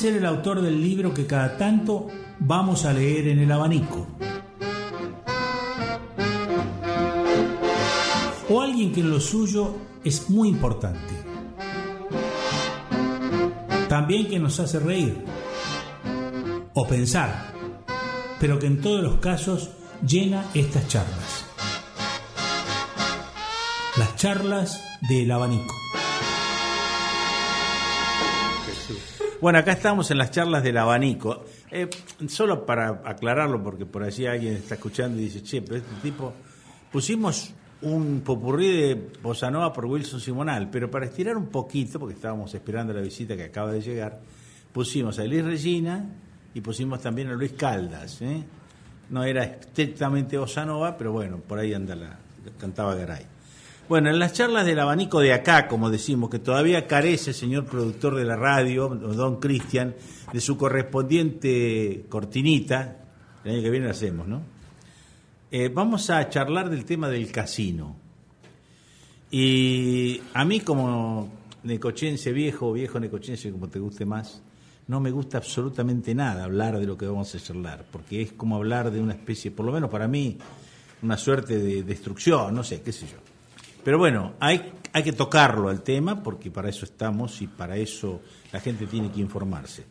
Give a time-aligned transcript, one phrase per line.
[0.00, 2.08] ser el autor del libro que cada tanto
[2.38, 4.06] vamos a leer en el abanico.
[8.48, 11.12] O alguien que en lo suyo es muy importante.
[13.90, 15.22] También que nos hace reír
[16.72, 17.52] o pensar,
[18.40, 19.68] pero que en todos los casos
[20.00, 21.44] llena estas charlas.
[23.98, 25.74] Las charlas del abanico.
[29.40, 31.46] Bueno, acá estamos en las charlas del abanico.
[31.70, 31.88] Eh,
[32.28, 36.34] solo para aclararlo, porque por allí alguien está escuchando y dice, che, pero este tipo,
[36.92, 42.16] pusimos un popurrí de Bossa Nova por Wilson Simonal, pero para estirar un poquito, porque
[42.16, 44.20] estábamos esperando la visita que acaba de llegar,
[44.74, 46.04] pusimos a Elis Regina
[46.52, 48.20] y pusimos también a Luis Caldas.
[48.20, 48.44] ¿eh?
[49.08, 52.18] No era estrictamente Bossa Nova, pero bueno, por ahí anda la,
[52.58, 53.24] cantaba Garay.
[53.90, 58.14] Bueno, en las charlas del abanico de acá, como decimos, que todavía carece, señor productor
[58.14, 59.96] de la radio, don Cristian,
[60.32, 62.98] de su correspondiente cortinita,
[63.42, 64.42] el año que viene lo hacemos, ¿no?
[65.50, 67.96] Eh, vamos a charlar del tema del casino.
[69.28, 71.28] Y a mí como
[71.64, 74.40] necochense viejo, viejo necochense, como te guste más,
[74.86, 78.54] no me gusta absolutamente nada hablar de lo que vamos a charlar, porque es como
[78.54, 80.38] hablar de una especie, por lo menos para mí,
[81.02, 83.29] una suerte de destrucción, no sé, qué sé yo.
[83.82, 88.20] Pero bueno, hay, hay que tocarlo al tema porque para eso estamos y para eso
[88.52, 89.84] la gente tiene que informarse.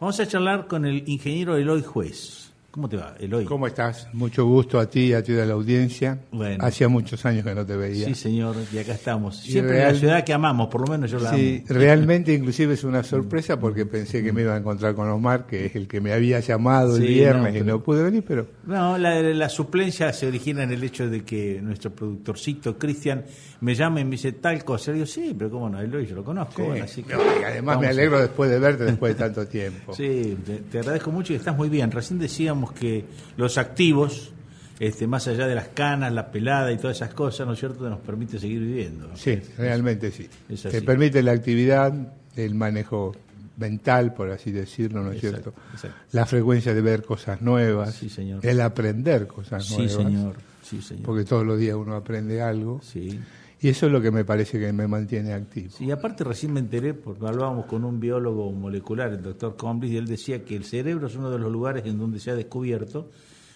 [0.00, 2.52] Vamos a charlar con el ingeniero Eloy Juez.
[2.74, 3.44] ¿Cómo te va, Eloy?
[3.44, 4.08] ¿Cómo estás?
[4.12, 6.18] Mucho gusto a ti y a ti de la audiencia.
[6.32, 6.64] Bueno.
[6.64, 8.06] Hacía muchos años que no te veía.
[8.06, 9.36] Sí, señor, y acá estamos.
[9.36, 11.78] Siempre en la ciudad que amamos, por lo menos yo la sí, amo.
[11.78, 15.66] realmente inclusive es una sorpresa porque pensé que me iba a encontrar con Omar, que
[15.66, 18.24] es el que me había llamado el Sí, viernes no, y pero- no pude venir,
[18.26, 23.22] pero No, la, la suplencia se origina en el hecho de que nuestro productorcito, Cristian,
[23.60, 24.90] me llama y me dice tal cosa.
[24.90, 26.56] Le digo, sí, pero cómo no, Eloy, yo lo conozco.
[26.62, 26.68] sí.
[26.68, 29.18] Bueno, así que No, y además me vamos a- alegro después de verte después de
[29.24, 29.94] tanto tiempo.
[29.94, 31.92] Sí, te, te agradezco mucho y estás muy bien.
[31.92, 33.04] Recién decíamos que
[33.36, 34.32] los activos,
[34.80, 37.88] este, más allá de las canas, la pelada y todas esas cosas, ¿no es cierto?,
[37.88, 39.08] nos permite seguir viviendo.
[39.08, 39.16] ¿no?
[39.16, 40.28] Sí, realmente sí.
[40.52, 40.80] Así.
[40.80, 41.92] permite la actividad,
[42.36, 43.14] el manejo
[43.56, 45.60] mental, por así decirlo, ¿no es Exacto, cierto?
[45.74, 45.96] exacto.
[46.12, 48.44] La frecuencia de ver cosas nuevas, Sí, señor.
[48.44, 49.92] el aprender cosas Sí, nuevas.
[49.92, 50.34] señor.
[50.62, 51.04] Sí, señor.
[51.04, 52.80] Porque todos los días uno aprende algo.
[52.82, 53.20] Sí.
[53.64, 55.70] Y eso es lo que me parece que me mantiene activo.
[55.70, 59.92] Sí, y aparte recién me enteré, porque hablábamos con un biólogo molecular, el doctor Comblis,
[59.92, 62.34] y él decía que el cerebro es uno de los lugares en donde se ha
[62.34, 63.10] descubierto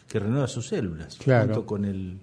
[0.08, 1.46] que renueva sus células, Claro.
[1.52, 2.16] junto con el,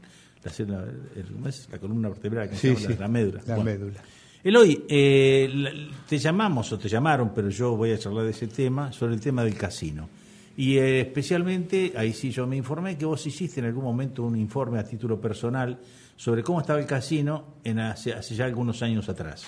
[0.43, 0.83] la, célula-
[1.15, 1.25] el-
[1.71, 2.93] la columna vertebral, que se Sí, llama sí.
[2.95, 3.41] la, la médula.
[3.45, 3.63] La Bueno.
[3.71, 3.99] médula.
[4.43, 5.71] Eloy, eh, la-
[6.09, 9.19] te llamamos o te llamaron, pero yo voy a charlar de ese tema, sobre el
[9.19, 10.09] tema del casino.
[10.57, 14.35] Y eh, especialmente, ahí sí yo me informé que vos hiciste en algún momento un
[14.37, 15.77] informe a título personal
[16.15, 19.43] sobre cómo estaba el casino en hace, hace ya algunos años atrás.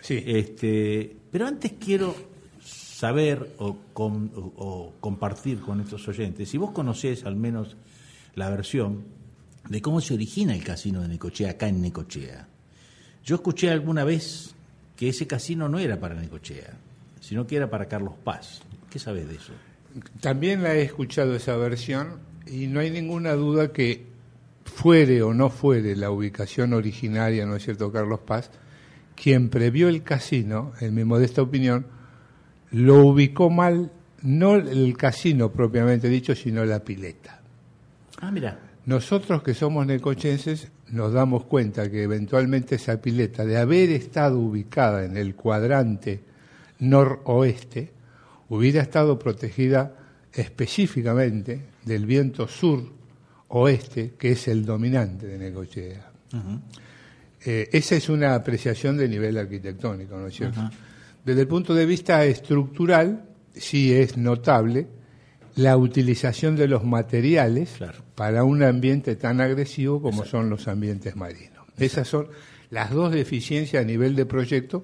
[0.00, 0.22] Sí.
[0.26, 2.14] Este, pero antes quiero
[2.62, 7.76] saber o, com- o- o compartir con estos oyentes, si vos conocés al menos
[8.34, 9.04] la versión
[9.68, 12.48] de cómo se origina el casino de Necochea, acá en Necochea.
[13.24, 14.54] Yo escuché alguna vez
[14.96, 16.76] que ese casino no era para Necochea,
[17.20, 18.62] sino que era para Carlos Paz.
[18.90, 19.52] ¿Qué sabes de eso?
[20.20, 24.06] También la he escuchado esa versión y no hay ninguna duda que
[24.70, 28.50] fuere o no fuere la ubicación originaria, ¿no es cierto, Carlos Paz?
[29.14, 31.86] Quien previó el casino, en mi modesta opinión,
[32.70, 33.92] lo ubicó mal,
[34.22, 37.40] no el casino propiamente dicho, sino la pileta.
[38.20, 38.58] Ah, mira.
[38.86, 45.04] Nosotros que somos necochenses nos damos cuenta que eventualmente esa pileta, de haber estado ubicada
[45.04, 46.20] en el cuadrante
[46.78, 47.92] noroeste,
[48.48, 49.96] hubiera estado protegida
[50.32, 52.48] específicamente del viento
[53.50, 56.10] sur-oeste, que es el dominante de Necochea.
[57.44, 60.60] Eh, esa es una apreciación de nivel arquitectónico, ¿no es cierto?
[61.24, 63.24] Desde el punto de vista estructural,
[63.54, 64.86] sí es notable
[65.56, 67.98] la utilización de los materiales Claro.
[68.14, 71.66] para un ambiente tan agresivo como son los ambientes marinos.
[71.78, 72.28] Esas son
[72.70, 74.82] las dos deficiencias a nivel de proyecto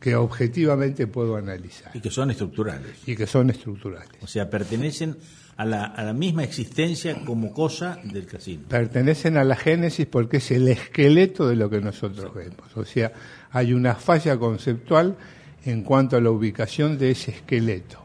[0.00, 2.92] que objetivamente puedo analizar Y que son estructurales.
[3.06, 4.08] y que son estructurales.
[4.22, 5.16] O sea, pertenecen
[5.60, 8.64] a la, a la misma existencia como cosa del casino.
[8.68, 12.76] pertenecen a la génesis porque es el esqueleto de lo que nosotros vemos.
[12.76, 13.12] O sea,
[13.50, 15.16] hay una falla conceptual
[15.64, 17.98] en cuanto a la ubicación de ese esqueleto.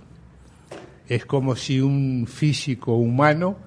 [1.07, 3.57] Es como si un físico humano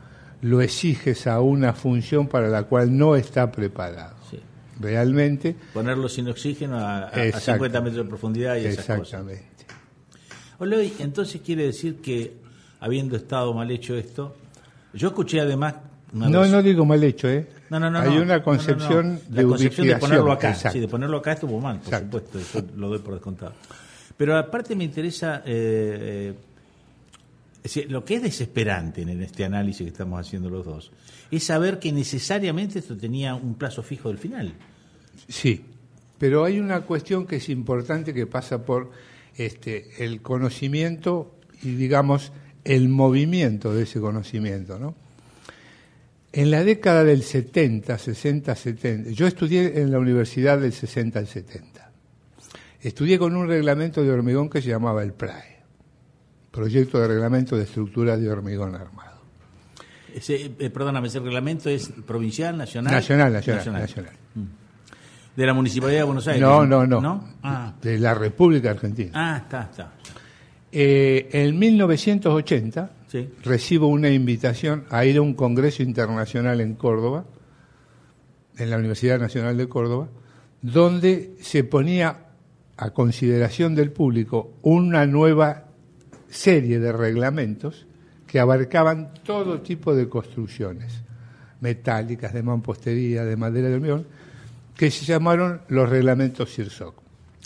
[0.42, 4.16] lo exiges a una función para la cual no está preparado.
[4.30, 4.38] Sí.
[4.80, 7.52] Realmente, Ponerlo sin oxígeno a, a- a Exacto.
[7.54, 9.00] 50 metros de profundidad y esas cosas.
[9.00, 9.48] exactamente.
[11.02, 12.36] Entonces quiere decir que,
[12.80, 14.34] habiendo estado mal hecho esto,
[14.94, 15.74] yo escuché además
[16.12, 17.46] una No, vez- no digo mal hecho, ¿eh?
[17.70, 18.22] No, no, no, Hay no.
[18.22, 19.20] una concepción no, no.
[19.28, 20.50] de La concepción de ponerlo acá.
[20.50, 20.72] exacto.
[20.74, 22.18] Sí, de ponerlo acá estuvo mal, por Exacto.
[22.20, 23.52] supuesto, eso lo doy por descontado.
[24.16, 26.32] Pero aparte me interesa eh,
[27.74, 30.90] eh, lo que es desesperante en este análisis que estamos haciendo los dos,
[31.30, 34.54] es saber que necesariamente esto tenía un plazo fijo del final.
[35.28, 35.62] Sí,
[36.16, 38.90] pero hay una cuestión que es importante que pasa por
[39.36, 42.32] este, el conocimiento y, digamos,
[42.64, 44.94] el movimiento de ese conocimiento, ¿no?
[46.32, 51.26] En la década del 70, 60, 70, yo estudié en la universidad del 60 al
[51.26, 51.90] 70.
[52.80, 55.62] Estudié con un reglamento de hormigón que se llamaba el PRAE,
[56.50, 59.18] Proyecto de Reglamento de Estructura de Hormigón Armado.
[60.14, 62.92] Ese, eh, perdóname, ¿ese reglamento es provincial, nacional?
[62.92, 64.12] Nacional, nacional, nacional.
[65.34, 66.42] ¿De la Municipalidad de Buenos Aires?
[66.42, 67.28] No, no, no.
[67.42, 67.72] Ah.
[67.80, 69.12] De la República Argentina.
[69.14, 69.92] Ah, está, está.
[70.70, 72.90] Eh, en 1980
[73.42, 77.24] recibo una invitación a ir a un congreso internacional en Córdoba,
[78.58, 80.08] en la Universidad Nacional de Córdoba,
[80.60, 82.26] donde se ponía
[82.76, 85.64] a consideración del público una nueva
[86.28, 87.86] serie de reglamentos
[88.26, 91.00] que abarcaban todo tipo de construcciones,
[91.60, 94.06] metálicas, de mampostería, de madera de hormigón,
[94.76, 96.94] que se llamaron los reglamentos CIRSOC.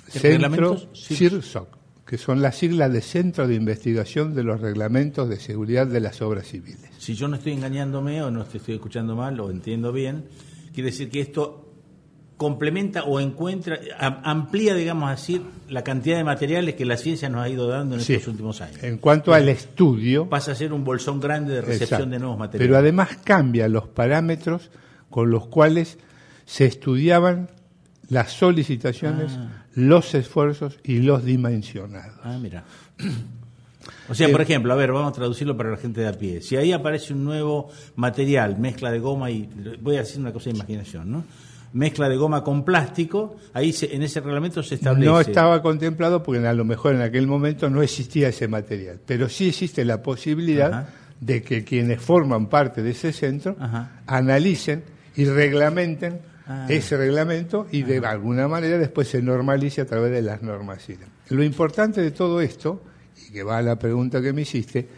[0.08, 1.81] Centro CIRSOC
[2.12, 6.20] que son las siglas de Centro de Investigación de los Reglamentos de Seguridad de las
[6.20, 6.90] Obras Civiles.
[6.98, 10.26] Si yo no estoy engañándome o no te estoy escuchando mal o entiendo bien,
[10.74, 11.72] quiere decir que esto
[12.36, 17.48] complementa o encuentra, amplía, digamos así, la cantidad de materiales que la ciencia nos ha
[17.48, 18.82] ido dando en estos últimos años.
[18.82, 20.28] En cuanto al estudio...
[20.28, 22.68] Pasa a ser un bolsón grande de recepción de nuevos materiales.
[22.68, 24.70] Pero además cambia los parámetros
[25.08, 25.96] con los cuales
[26.44, 27.48] se estudiaban
[28.10, 29.61] las solicitaciones, ah.
[29.74, 32.18] Los esfuerzos y los dimensionados.
[32.22, 32.64] Ah, mira.
[34.08, 36.12] O sea, por eh, ejemplo, a ver, vamos a traducirlo para la gente de a
[36.12, 36.40] pie.
[36.40, 39.48] Si ahí aparece un nuevo material, mezcla de goma y
[39.80, 41.24] voy a decir una cosa de imaginación, ¿no?
[41.72, 45.10] Mezcla de goma con plástico, ahí en ese reglamento se establece.
[45.10, 49.28] No estaba contemplado porque a lo mejor en aquel momento no existía ese material, pero
[49.28, 50.88] sí existe la posibilidad
[51.18, 53.56] de que quienes forman parte de ese centro
[54.06, 54.84] analicen
[55.16, 56.66] y reglamenten Ah.
[56.68, 60.86] ese reglamento y de alguna manera después se normalice a través de las normas
[61.28, 62.82] Lo importante de todo esto,
[63.28, 64.88] y que va a la pregunta que me hiciste,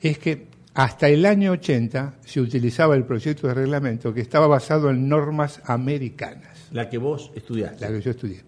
[0.00, 4.90] es que hasta el año 80 se utilizaba el proyecto de reglamento que estaba basado
[4.90, 6.68] en normas americanas.
[6.72, 7.80] La que vos estudiaste.
[7.80, 8.42] La que yo estudié.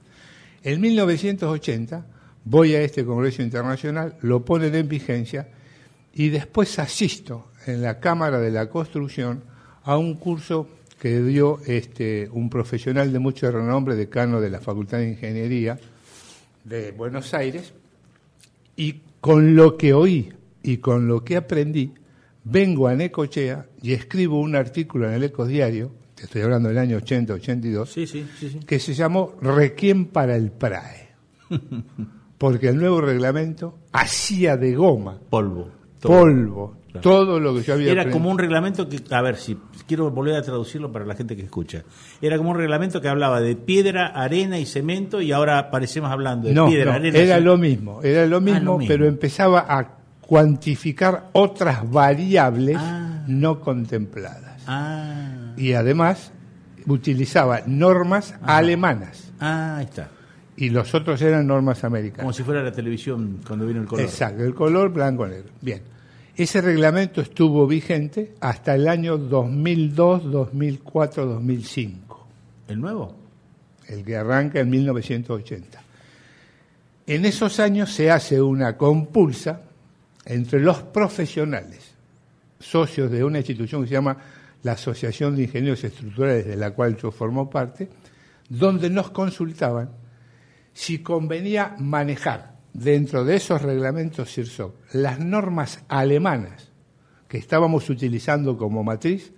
[0.63, 2.07] En 1980
[2.45, 5.49] voy a este Congreso Internacional, lo ponen en vigencia
[6.15, 9.43] y después asisto en la Cámara de la Construcción
[9.83, 10.69] a un curso
[11.05, 15.79] que dio este, un profesional de mucho renombre, decano de la Facultad de Ingeniería
[16.65, 17.75] de Buenos Aires,
[18.75, 21.93] y con lo que oí y con lo que aprendí,
[22.45, 26.79] vengo a Necochea y escribo un artículo en el Ecos Diario, te estoy hablando del
[26.79, 31.09] año 80-82, que se llamó Requiem para el PRAE,
[32.39, 35.71] porque el nuevo reglamento hacía de goma polvo,
[36.09, 40.11] polvo, todo lo que yo había Era como un reglamento que, a ver, si quiero
[40.11, 41.83] volver a traducirlo para la gente que escucha.
[42.23, 46.49] Era como un reglamento que hablaba de piedra, arena y cemento y ahora aparecemos hablando
[46.49, 51.31] de piedra, no, arena era lo mismo, era lo ah, mismo, pero empezaba a cuantificar
[51.33, 53.25] otras variables ah.
[53.27, 54.63] no contempladas.
[54.67, 55.53] Ah.
[55.57, 56.33] Y además
[56.87, 59.33] utilizaba normas alemanas.
[59.41, 60.11] Ah, ahí está.
[60.57, 62.23] Y los otros eran normas americanas.
[62.23, 64.05] Como si fuera la televisión cuando vino el color.
[64.05, 65.51] Exacto, el color blanco-negro.
[65.61, 65.94] Bien.
[66.37, 72.27] Ese reglamento estuvo vigente hasta el año 2002, 2004, 2005.
[72.67, 73.15] ¿El nuevo?
[73.87, 75.81] El que arranca en 1980.
[77.07, 79.61] En esos años se hace una compulsa
[80.25, 81.95] entre los profesionales,
[82.59, 84.17] socios de una institución que se llama
[84.65, 87.89] la Asociación de Ingenieros Estructurales, de la cual yo formo parte,
[88.49, 89.91] donde nos consultaban
[90.73, 96.73] si convenía manejar dentro de esos reglamentos CIRSOC las normas alemanas
[97.29, 99.33] que estábamos utilizando como matriz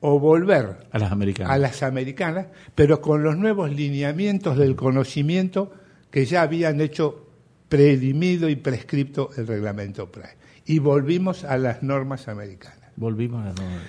[0.00, 5.72] o volver a las americanas, a las americanas pero con los nuevos lineamientos del conocimiento
[6.10, 7.26] que ya habían hecho
[7.68, 10.36] predimido y prescripto el reglamento PRAE.
[10.66, 12.90] Y volvimos a las normas americanas.
[12.96, 13.82] Volvimos a las normas.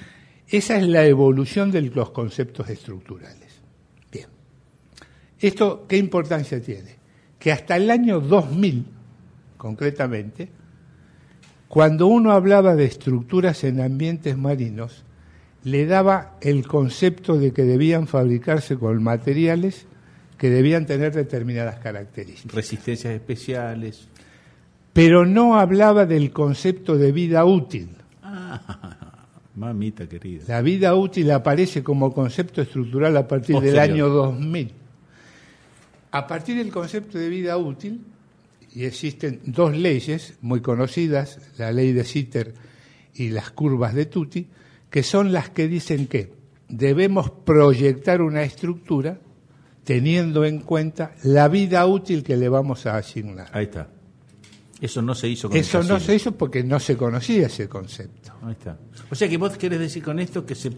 [0.47, 3.61] Esa es la evolución de los conceptos estructurales.
[4.11, 4.27] Bien.
[5.39, 6.96] ¿Esto qué importancia tiene?
[7.39, 8.85] Que hasta el año 2000,
[9.57, 10.49] concretamente,
[11.67, 15.03] cuando uno hablaba de estructuras en ambientes marinos,
[15.63, 19.85] le daba el concepto de que debían fabricarse con materiales
[20.37, 22.53] que debían tener determinadas características.
[22.53, 24.07] Resistencias especiales.
[24.93, 27.89] Pero no hablaba del concepto de vida útil.
[28.23, 29.25] Ah,
[29.55, 30.43] mamita querida.
[30.47, 34.71] La vida útil aparece como concepto estructural a partir del año 2000.
[36.11, 38.01] A partir del concepto de vida útil
[38.73, 42.53] y existen dos leyes muy conocidas, la ley de Sitter
[43.13, 44.47] y las curvas de Tutti,
[44.89, 46.33] que son las que dicen que
[46.69, 49.19] debemos proyectar una estructura
[49.83, 53.49] teniendo en cuenta la vida útil que le vamos a asignar.
[53.53, 53.89] Ahí está.
[54.79, 58.33] Eso no se hizo con Eso no se hizo porque no se conocía ese concepto.
[58.43, 58.77] Ahí está.
[59.09, 60.71] O sea que vos querés decir con esto que se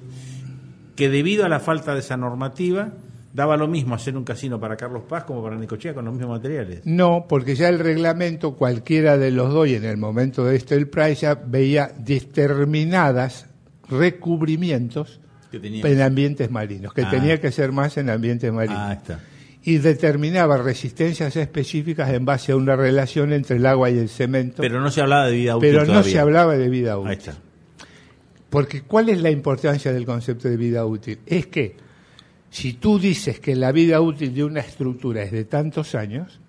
[0.95, 2.93] que debido a la falta de esa normativa
[3.33, 6.37] daba lo mismo hacer un casino para Carlos Paz como para Necochea con los mismos
[6.37, 6.81] materiales.
[6.85, 10.75] No, porque ya el reglamento, cualquiera de los dos, y en el momento de este
[10.75, 13.45] el Price ya veía determinadas
[13.89, 15.19] recubrimientos
[15.51, 15.85] Que tenía.
[15.87, 17.09] en ambientes marinos, que Ah.
[17.09, 18.79] tenía que ser más en ambientes marinos.
[18.81, 19.19] Ah, está.
[19.63, 24.61] Y determinaba resistencias específicas en base a una relación entre el agua y el cemento,
[24.61, 26.11] Pero no se hablaba de vida útil pero no todavía.
[26.11, 27.09] se hablaba de vida útil.
[27.11, 27.35] Ahí está.
[28.49, 31.19] Porque ¿cuál es la importancia del concepto de vida útil?
[31.25, 31.75] Es que
[32.51, 36.39] si tú dices que la vida útil de una estructura es de tantos años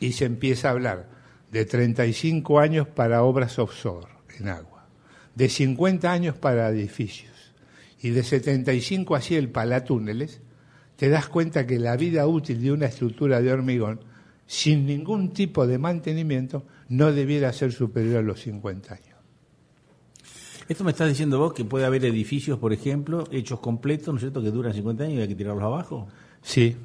[0.00, 1.08] y se empieza a hablar
[1.50, 4.08] de 35 años para obras offshore
[4.38, 4.86] en agua,
[5.34, 7.32] de 50 años para edificios
[8.00, 10.40] y de 75 así el para túneles,
[10.96, 14.00] te das cuenta que la vida útil de una estructura de hormigón
[14.46, 19.17] sin ningún tipo de mantenimiento no debiera ser superior a los 50 años.
[20.68, 24.20] Esto me estás diciendo vos que puede haber edificios, por ejemplo, hechos completos, ¿no es
[24.20, 26.08] cierto?, que duran 50 años y hay que tirarlos abajo.
[26.42, 26.76] Sí,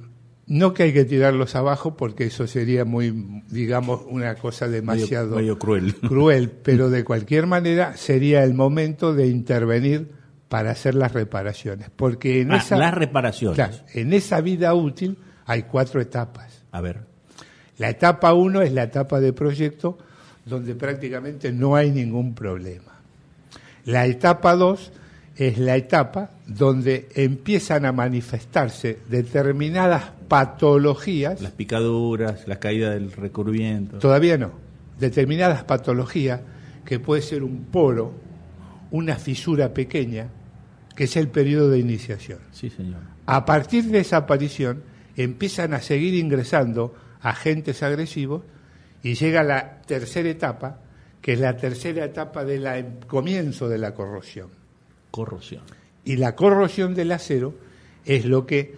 [0.48, 5.38] no que hay que tirarlos abajo porque eso sería muy, digamos, una cosa demasiado Medio,
[5.42, 5.96] medio cruel.
[6.08, 10.12] cruel, pero de cualquier manera sería el momento de intervenir
[10.48, 13.56] para hacer las reparaciones, porque en Ah, esa las reparaciones.
[13.56, 16.64] claro, en esa vida útil hay cuatro etapas.
[16.72, 17.02] A ver.
[17.80, 19.98] La etapa uno es la etapa de proyecto
[20.46, 22.93] donde prácticamente no hay ningún problema.
[23.86, 24.92] La etapa 2
[25.36, 33.98] es la etapa donde empiezan a manifestarse determinadas patologías, Las picaduras, la caída del recubrimiento.
[34.00, 34.52] todavía no,
[35.00, 36.42] determinadas patologías
[36.86, 38.14] que puede ser un poro,
[38.92, 40.28] una fisura pequeña,
[40.96, 42.40] que es el periodo de iniciación.
[42.52, 43.02] Sí, señor.
[43.26, 44.84] A partir de esa aparición
[45.16, 48.44] empiezan a seguir ingresando agentes agresivos
[49.02, 50.80] y llega la tercera etapa,
[51.24, 52.68] que es la tercera etapa del
[53.08, 54.50] comienzo de la corrosión.
[55.10, 55.64] Corrosión.
[56.04, 57.54] Y la corrosión del acero
[58.04, 58.76] es lo que,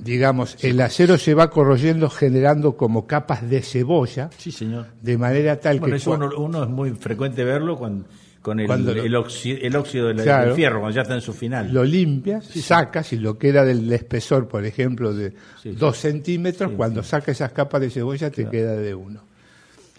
[0.00, 4.86] digamos, el acero se va corroyendo generando como capas de cebolla, Sí, señor.
[5.00, 5.98] de manera tal Bueno, que...
[5.98, 8.04] eso uno, uno es muy frecuente verlo con,
[8.42, 10.46] con el, Cuando el, óxido del, Claro.
[10.48, 11.72] del fierro, cuando ya está en su final.
[11.72, 15.70] lo limpias, sacas y lo que era del espesor, por ejemplo, de Sí, sí.
[15.76, 19.22] dos centímetros, Sí, cuando sacas esas capas de cebolla te queda de uno.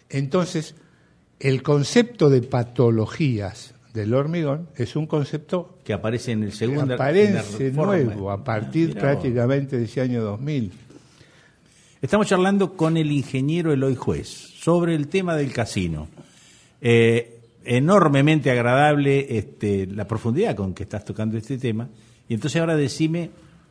[0.10, 0.76] Entonces,
[1.46, 6.96] el concepto de patologías del hormigón es un concepto que aparece en el segundo.
[6.96, 9.04] aparece nuevo a partir Mirá vos.
[9.04, 10.72] prácticamente de ese año 2000.
[12.02, 16.08] Estamos charlando con el ingeniero Eloy Juez sobre el tema del casino.
[16.82, 21.88] Eh, enormemente agradable este, la profundidad con que estás tocando este tema.
[22.28, 23.30] Y entonces ahora decime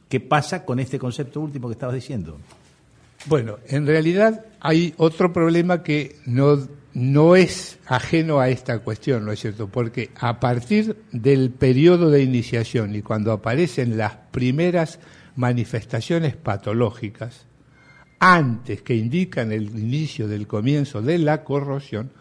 [0.09, 2.39] qué pasa con este concepto último que estabas diciendo.
[3.27, 6.57] Bueno, en realidad hay otro problema que no,
[6.95, 9.69] no es ajeno a esta cuestión, ¿no es cierto?
[9.69, 15.01] Porque a partir del periodo de iniciación y cuando aparecen las primeras
[15.35, 17.47] manifestaciones patológicas,
[18.21, 22.13] antes que indican el inicio del comienzo de la corrosión,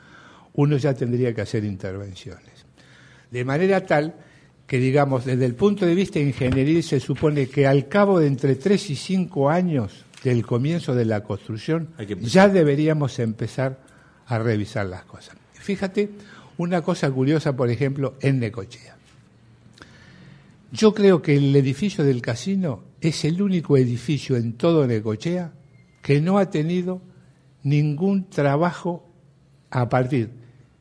[0.55, 2.65] uno ya tendría que hacer intervenciones.
[3.29, 4.15] De manera tal
[4.65, 8.55] que, digamos, desde el punto de vista ingenieril se supone que al cabo de entre
[8.55, 11.89] 3 y 5 años del comienzo de la construcción,
[12.21, 13.92] ya deberíamos empezar
[14.27, 15.35] a revisar las cosas.
[15.53, 16.09] Fíjate
[16.57, 18.95] una cosa curiosa, por ejemplo, en Necochea.
[20.71, 25.53] Yo creo que el edificio del casino es el único edificio en todo Necochea
[26.01, 27.01] que no ha tenido
[27.63, 29.07] ningún trabajo
[29.69, 30.29] a partir,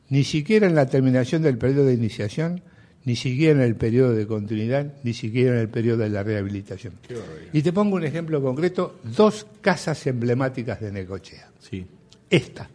[0.09, 2.61] ni siquiera en la terminación del periodo de iniciación,
[3.05, 6.93] ni siquiera en el periodo de continuidad, ni siquiera en el periodo de la rehabilitación.
[7.51, 11.51] Y te pongo un ejemplo concreto, dos casas emblemáticas de Necochea.
[11.59, 11.85] Sí,
[12.29, 12.69] Esta,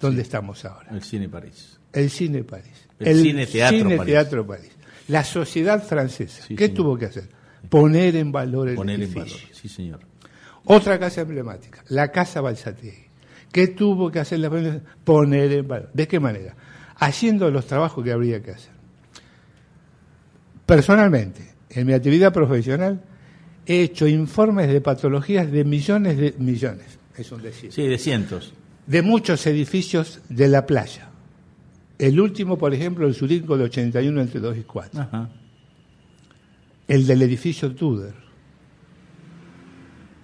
[0.00, 0.88] donde estamos ahora.
[0.90, 1.78] el cine París.
[1.92, 2.88] El Cine París.
[2.98, 4.12] El Cine Teatro Cine París.
[4.12, 4.70] Teatro París.
[5.08, 6.42] La sociedad francesa.
[6.42, 6.76] Sí, ¿Qué señor.
[6.76, 7.28] tuvo que hacer?
[7.70, 9.38] Poner en valor el Poner en valor.
[9.52, 10.00] Sí, señor.
[10.66, 13.06] Otra casa emblemática, la Casa Balsategui.
[13.52, 14.50] ¿Qué tuvo que hacer la?
[15.04, 15.90] Poner en valor.
[15.94, 16.54] ¿De qué manera?
[16.96, 18.72] Haciendo los trabajos que habría que hacer.
[20.66, 23.02] Personalmente, en mi actividad profesional,
[23.66, 28.52] he hecho informes de patologías de millones de millones, es un decir, Sí, de cientos.
[28.86, 31.08] De muchos edificios de la playa.
[31.98, 35.00] El último, por ejemplo, el Surinco de 81 entre 2 y 4.
[35.00, 35.28] Ajá.
[36.86, 38.14] El del edificio Tudor.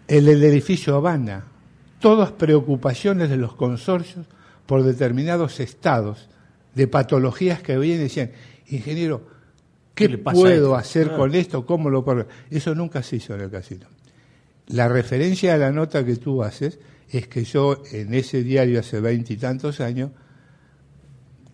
[0.06, 1.44] El del edificio Habana.
[1.98, 4.26] todas preocupaciones de los consorcios
[4.66, 6.28] por determinados estados
[6.74, 8.32] de patologías que habían y decían,
[8.68, 9.26] ingeniero,
[9.94, 11.64] ¿qué, puedo hacer con esto?
[11.64, 12.26] ¿Cómo lo puedo?
[12.50, 13.86] Eso nunca se hizo en el casino.
[14.68, 16.78] La referencia a la nota que tú haces
[17.12, 20.10] es que yo en ese diario hace veintitantos años,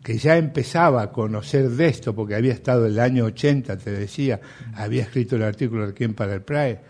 [0.03, 4.41] que ya empezaba a conocer de esto, porque había estado el año 80, te decía,
[4.75, 6.81] había escrito el artículo de Quién para el PRAE.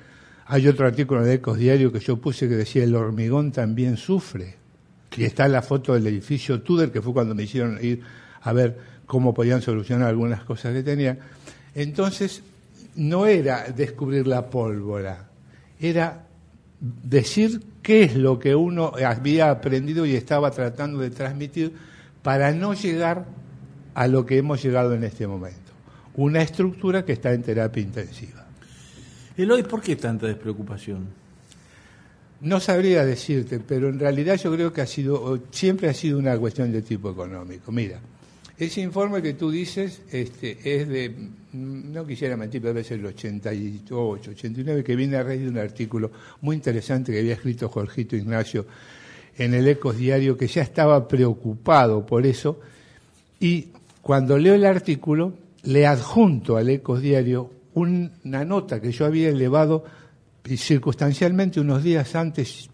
[0.46, 4.56] Hay otro artículo de Ecos Diario que yo puse que decía, el hormigón también sufre.
[5.16, 8.02] Y está la foto del edificio Tudor, que fue cuando me hicieron ir
[8.42, 11.18] a ver cómo podían solucionar algunas cosas que tenía.
[11.74, 12.42] Entonces,
[12.96, 15.28] no era descubrir la pólvora,
[15.80, 16.26] era
[16.80, 21.72] decir qué es lo que uno había aprendido y estaba tratando de transmitir
[22.22, 23.24] para no llegar
[23.94, 25.72] a lo que hemos llegado en este momento.
[26.16, 28.44] Una estructura que está en terapia intensiva.
[29.38, 31.06] Eloy, ¿por qué tanta despreocupación?
[32.42, 36.36] No sabría decirte, pero en realidad yo creo que ha sido, siempre ha sido una
[36.36, 37.72] cuestión de tipo económico.
[37.72, 38.00] Mira,
[38.58, 41.14] ese informe que tú dices este, es de,
[41.52, 45.58] no quisiera mentir, pero debe ser el 88, 89, que viene a raíz de un
[45.58, 46.10] artículo
[46.40, 48.66] muy interesante que había escrito Jorgito Ignacio
[49.36, 52.60] en el Ecos Diario, que ya estaba preocupado por eso,
[53.38, 53.68] y
[54.02, 59.84] cuando leo el artículo, le adjunto al Ecos Diario una nota que yo había elevado
[60.44, 62.68] circunstancialmente unos días antes,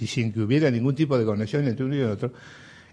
[0.00, 2.32] y sin que hubiera ningún tipo de conexión entre uno y otro,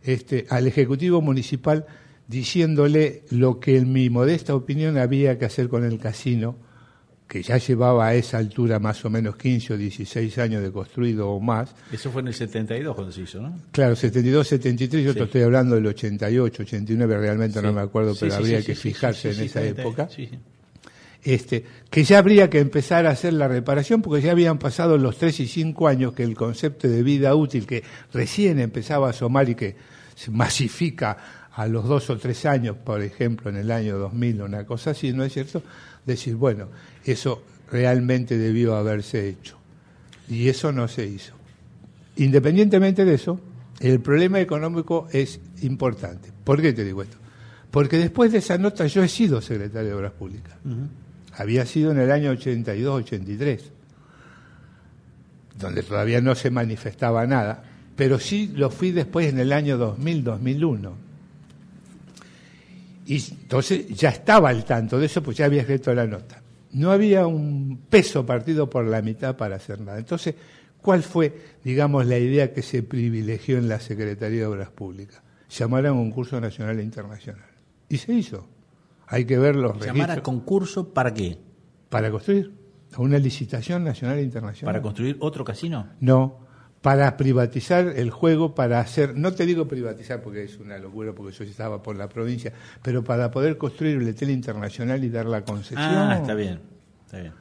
[0.03, 1.83] este, al Ejecutivo Municipal
[2.27, 6.55] diciéndole lo que en mi modesta opinión había que hacer con el casino,
[7.27, 11.29] que ya llevaba a esa altura más o menos 15 o 16 años de construido
[11.29, 11.75] o más.
[11.91, 13.53] Eso fue en el 72 cuando se hizo, ¿no?
[13.71, 18.35] Claro, 72, 73, yo te estoy hablando del 88, 89, realmente no me acuerdo, pero
[18.35, 20.07] habría que fijarse en esa época.
[21.23, 25.17] Este, que ya habría que empezar a hacer la reparación porque ya habían pasado los
[25.17, 29.49] 3 y 5 años que el concepto de vida útil que recién empezaba a asomar
[29.49, 29.75] y que
[30.15, 31.17] se masifica
[31.57, 35.11] a los dos o tres años, por ejemplo, en el año 2000 una cosa así,
[35.11, 35.63] ¿no es cierto?
[36.05, 36.67] Decir, bueno,
[37.03, 39.57] eso realmente debió haberse hecho.
[40.29, 41.33] Y eso no se hizo.
[42.17, 43.41] Independientemente de eso,
[43.79, 46.31] el problema económico es importante.
[46.43, 47.17] ¿Por qué te digo esto?
[47.71, 50.53] Porque después de esa nota yo he sido secretario de Obras Públicas.
[51.33, 53.61] Había sido en el año 82-83,
[55.57, 57.63] donde todavía no se manifestaba nada,
[57.95, 61.06] pero sí lo fui después en el año 2000-2001
[63.07, 66.41] y entonces ya estaba al tanto de eso, pues ya había escrito la nota.
[66.73, 69.97] No había un peso partido por la mitad para hacer nada.
[69.97, 70.35] Entonces,
[70.81, 75.21] ¿cuál fue, digamos, la idea que se privilegió en la Secretaría de Obras Públicas?
[75.49, 77.49] Llamar a un concurso nacional e internacional.
[77.87, 78.49] Y se hizo.
[79.07, 81.37] Hay que ver los ¿Llamar a concurso para qué?
[81.87, 82.51] Para construir.
[82.97, 84.73] Una licitación nacional e internacional.
[84.73, 85.87] ¿Para construir otro casino?
[86.01, 86.46] No,
[86.87, 91.35] para privatizar el juego, para hacer, no te digo privatizar porque es una locura, porque
[91.35, 95.43] yo estaba por la provincia, pero para poder construir el hotel internacional y dar la
[95.43, 95.81] concesión.
[95.81, 96.61] Ah, está bien,
[97.05, 97.33] está bien.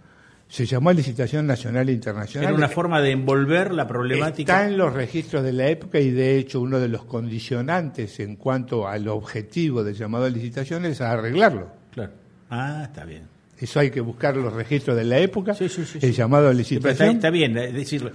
[0.48, 2.48] Se llamó licitación nacional e internacional.
[2.48, 4.52] Era una forma de envolver la problemática.
[4.52, 8.34] Está en los registros de la época y de hecho uno de los condicionantes en
[8.34, 11.70] cuanto al objetivo del llamado licitación es arreglarlo.
[11.92, 12.10] Claro.
[12.50, 13.35] Ah, está bien.
[13.58, 17.16] Eso hay que buscar los registros de la época, el llamado a licitación.
[17.16, 18.12] Está, bien, es decir,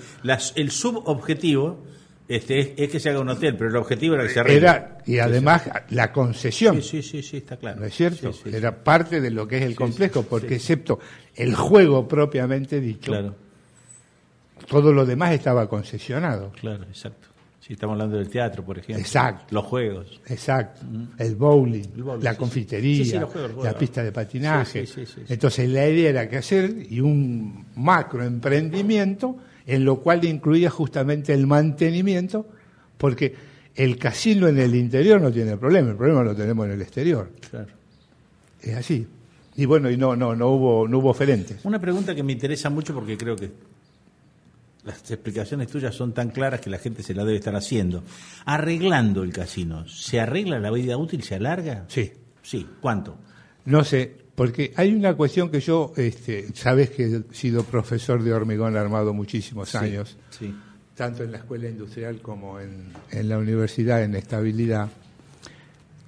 [0.56, 1.84] el subobjetivo
[2.28, 4.84] este, es, que se haga un hotel, pero el objetivo era que se arregle.
[5.06, 6.82] y además la concesión.
[6.82, 7.80] Sí, sí, sí, está claro.
[7.80, 8.32] ¿No es cierto?
[8.46, 11.00] era parte de lo que es el complejo, porque excepto
[11.36, 13.36] el juego propiamente dicho,
[14.68, 16.52] todo lo demás estaba concesionado.
[16.52, 17.31] Claro, exacto.
[17.72, 19.02] Si estamos hablando del teatro, por ejemplo.
[19.02, 19.46] Exacto.
[19.56, 20.20] Los juegos.
[20.28, 20.82] Exacto.
[21.18, 21.86] El, bowling,
[22.20, 23.26] la confitería,
[23.64, 24.84] la pista de patinaje.
[25.30, 31.34] Entonces la idea era que hacer y un macro emprendimiento en lo cual incluía justamente
[31.34, 32.46] el mantenimiento,
[32.98, 33.34] porque
[33.74, 37.32] el casino en el interior no tiene problema, el problema lo tenemos en el exterior.
[37.50, 37.72] Claro.
[38.62, 39.08] Es así.
[39.56, 41.64] Y bueno, y no, no, no hubo, no hubo oferentes.
[41.64, 43.50] Una pregunta que me interesa mucho porque creo que
[44.84, 48.04] las explicaciones tuyas son tan claras que la gente se la debe estar haciendo.
[48.46, 51.24] Arreglando el casino, ¿se arregla la vida útil?
[51.24, 51.86] ¿Se alarga?
[51.88, 52.12] Sí.
[52.42, 53.18] Sí, ¿cuánto?
[53.66, 58.34] No sé, porque hay una cuestión que yo, este, sabes que he sido profesor de
[58.34, 60.54] hormigón armado muchísimos años, sí.
[60.96, 64.90] tanto en la escuela industrial como en, en la universidad en estabilidad.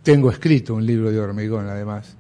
[0.02, 2.16] Tengo escrito un libro de hormigón además.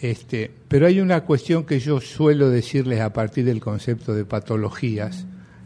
[0.00, 5.24] Este, pero hay una cuestión que yo suelo decirles a partir del concepto de patologías,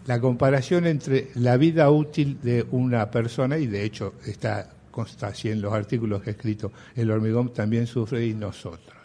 [0.08, 5.48] la comparación entre la vida útil de una persona, y de hecho está consta así
[5.50, 8.96] en los artículos que he escrito, el hormigón también sufre y nosotros.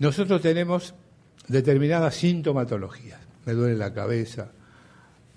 [0.00, 0.94] Nosotros tenemos
[1.48, 3.20] determinadas sintomatologías.
[3.46, 4.50] Me duele la cabeza,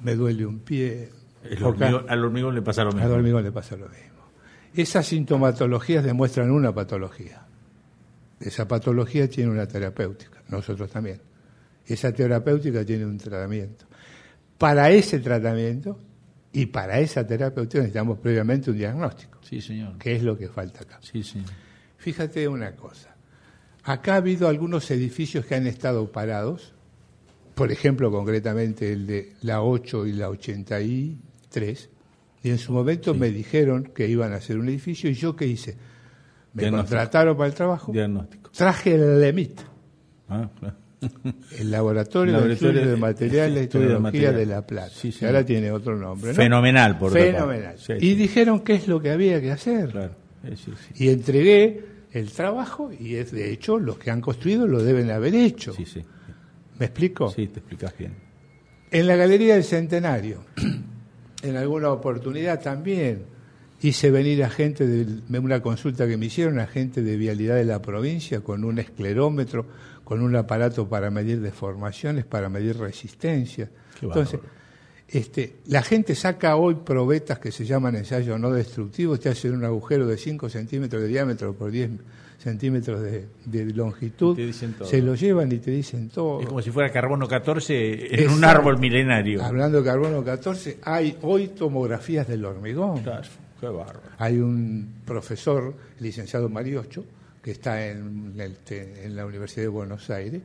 [0.02, 1.10] me duele un pie,
[1.44, 3.06] El hormigón- al hormigón le pasa lo mismo.
[3.06, 4.16] Al hormigón le pasa lo mismo.
[4.74, 7.46] Esas sintomatologías demuestran una patología.
[8.40, 11.22] Esa patología tiene una terapéutica, nosotros también.
[11.86, 13.86] Esa terapéutica tiene un tratamiento.
[14.58, 16.00] Para ese tratamiento
[16.54, 19.98] y para esa terapéutica necesitamos previamente un diagnóstico, Sí, señor.
[19.98, 21.00] que es lo que falta acá.
[21.02, 21.44] Sí, sí.
[21.98, 23.16] Fíjate una cosa.
[23.84, 26.74] Acá ha habido algunos edificios que han estado parados,
[27.56, 31.90] por ejemplo, concretamente el de la 8 y la 83,
[32.44, 35.48] y en su momento me dijeron que iban a hacer un edificio, y yo qué
[35.48, 35.76] hice?
[36.54, 38.50] Me contrataron para el trabajo, Diagnóstico.
[38.52, 39.60] traje el LEMIT,
[40.30, 40.76] Ah, claro.
[41.60, 44.36] el Laboratorio, de Laboratorio Estudio de de- Materiales y de Tecnología Material.
[44.36, 45.26] de La Plata, Sí, que sí.
[45.26, 46.30] ahora tiene otro nombre.
[46.32, 46.36] ¿no?
[46.36, 47.12] Fenomenal, por.
[47.12, 47.76] Fenomenal.
[47.78, 49.90] Sí, y dijeron qué es lo que había que hacer.
[49.92, 50.16] Claro.
[50.96, 55.34] Y entregué el trabajo y es de hecho los que han construido lo deben haber
[55.36, 55.74] hecho.
[55.74, 56.04] Sí, sí.
[56.80, 57.30] ¿Me explico?
[57.32, 58.14] Sí, te explicas bien.
[58.92, 60.44] En la Galería del Centenario,
[61.44, 63.24] en alguna oportunidad también
[63.86, 67.66] hice venir a gente de una consulta que me hicieron, a gente de vialidad de
[67.66, 69.66] la provincia con un esclerómetro,
[70.04, 73.70] con un aparato para medir deformaciones, para medir resistencia.
[74.00, 74.40] Qué Entonces,
[75.08, 79.64] este, la gente saca hoy probetas que se llaman ensayos no destructivos, te hacen un
[79.64, 81.92] agujero de 5 centímetros de diámetro por 10
[82.40, 84.38] centímetros de, de longitud,
[84.84, 86.42] se lo llevan y te dicen todo.
[86.42, 89.44] Es como si fuera carbono 14 en un árbol milenario.
[89.44, 93.02] Hablando de carbono 14, hay hoy tomografías del hormigón.
[93.02, 93.28] Claro,
[93.72, 94.02] qué bárbaro.
[94.18, 97.04] Hay un profesor, licenciado Mariocho,
[97.42, 100.42] que está en, el te- en la Universidad de Buenos Aires,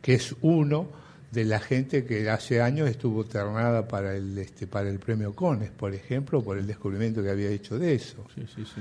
[0.00, 0.88] que es uno
[1.30, 5.70] de la gente que hace años estuvo ternada para el este, para el premio Cones,
[5.70, 8.26] por ejemplo, por el descubrimiento que había hecho de eso.
[8.34, 8.80] Sí, sí, sí.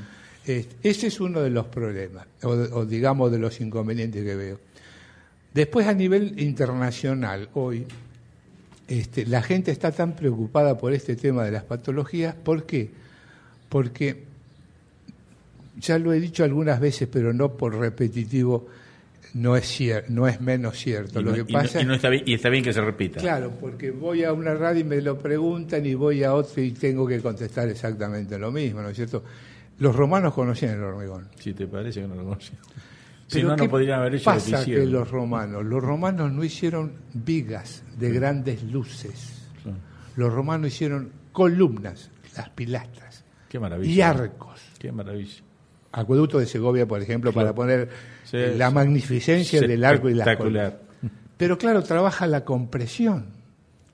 [0.82, 4.60] Ese es uno de los problemas, o, o digamos de los inconvenientes que veo.
[5.54, 7.86] Después, a nivel internacional, hoy,
[8.88, 12.90] este, la gente está tan preocupada por este tema de las patologías, ¿por qué?
[13.72, 14.26] Porque,
[15.80, 18.68] ya lo he dicho algunas veces, pero no por repetitivo,
[19.36, 21.22] no es, cier- no es menos cierto.
[21.22, 22.74] Y, lo no, que y no- pasa y no está bien, y está bien que
[22.74, 23.22] se repita.
[23.22, 26.72] Claro, porque voy a una radio y me lo preguntan y voy a otra y
[26.72, 29.24] tengo que contestar exactamente lo mismo, ¿no es cierto?
[29.80, 31.30] Los romanos conocían el hormigón.
[31.40, 32.58] Si te parece que no lo conocen.
[33.28, 35.64] Si no, no ¿qué podrían haber hecho lo que pasa que los romanos?
[35.64, 39.48] Los romanos no hicieron vigas de grandes luces.
[40.18, 43.11] Los romanos hicieron columnas, las pilastras,
[43.52, 43.92] Qué maravilla.
[43.94, 44.62] y arcos.
[44.80, 45.42] Qué maravilla.
[45.92, 47.90] Acueducto de Segovia, por ejemplo, para poner
[48.24, 48.74] Sí, eh, la sí.
[48.76, 50.80] magnificencia Sí, del arco y las espectacular.
[51.36, 53.26] Pero claro, trabaja la compresión.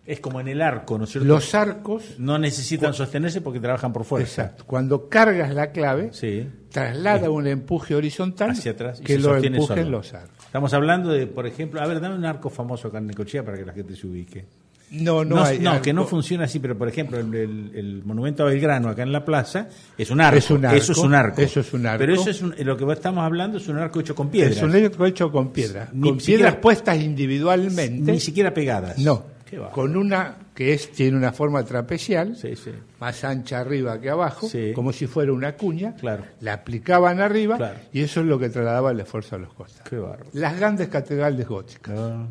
[0.05, 1.27] Es como en el arco, ¿no es cierto?
[1.27, 4.43] Los arcos No necesitan sostenerse porque trabajan por fuerza.
[4.43, 4.63] Exacto.
[4.67, 6.47] Cuando cargas la clave, Sí.
[6.71, 9.89] traslada un empuje horizontal Hacia atrás y que se lo empujen solo.
[9.97, 10.45] los arcos.
[10.45, 13.57] Estamos hablando de, por ejemplo, a ver, dame un arco famoso acá en Necochea para
[13.57, 14.45] que la gente se ubique.
[14.89, 18.03] No, no, No, hay no, que no funciona así, pero por ejemplo, el, el- el
[18.05, 20.37] monumento a Belgrano acá en la plaza es un arco.
[20.37, 21.41] Es un arco, Eso es un arco.
[21.41, 21.99] eso es un arco.
[21.99, 24.55] Pero eso es un- lo que estamos hablando es un arco hecho con piedras.
[24.57, 25.93] Es un arco hecho con piedras.
[25.93, 28.11] Ni con siquiera- piedras puestas individualmente.
[28.11, 28.97] Ni siquiera pegadas.
[28.97, 29.35] No.
[29.71, 32.71] Con una que es tiene una forma trapecial, Sí, sí.
[32.99, 34.73] más ancha arriba que abajo, Sí.
[34.75, 35.95] como si fuera una cuña.
[35.95, 36.23] Claro.
[36.41, 37.79] La aplicaban arriba Claro.
[37.93, 40.17] y eso es lo que trasladaba el esfuerzo a los costados.
[40.33, 42.25] Las grandes catedrales góticas, Ah,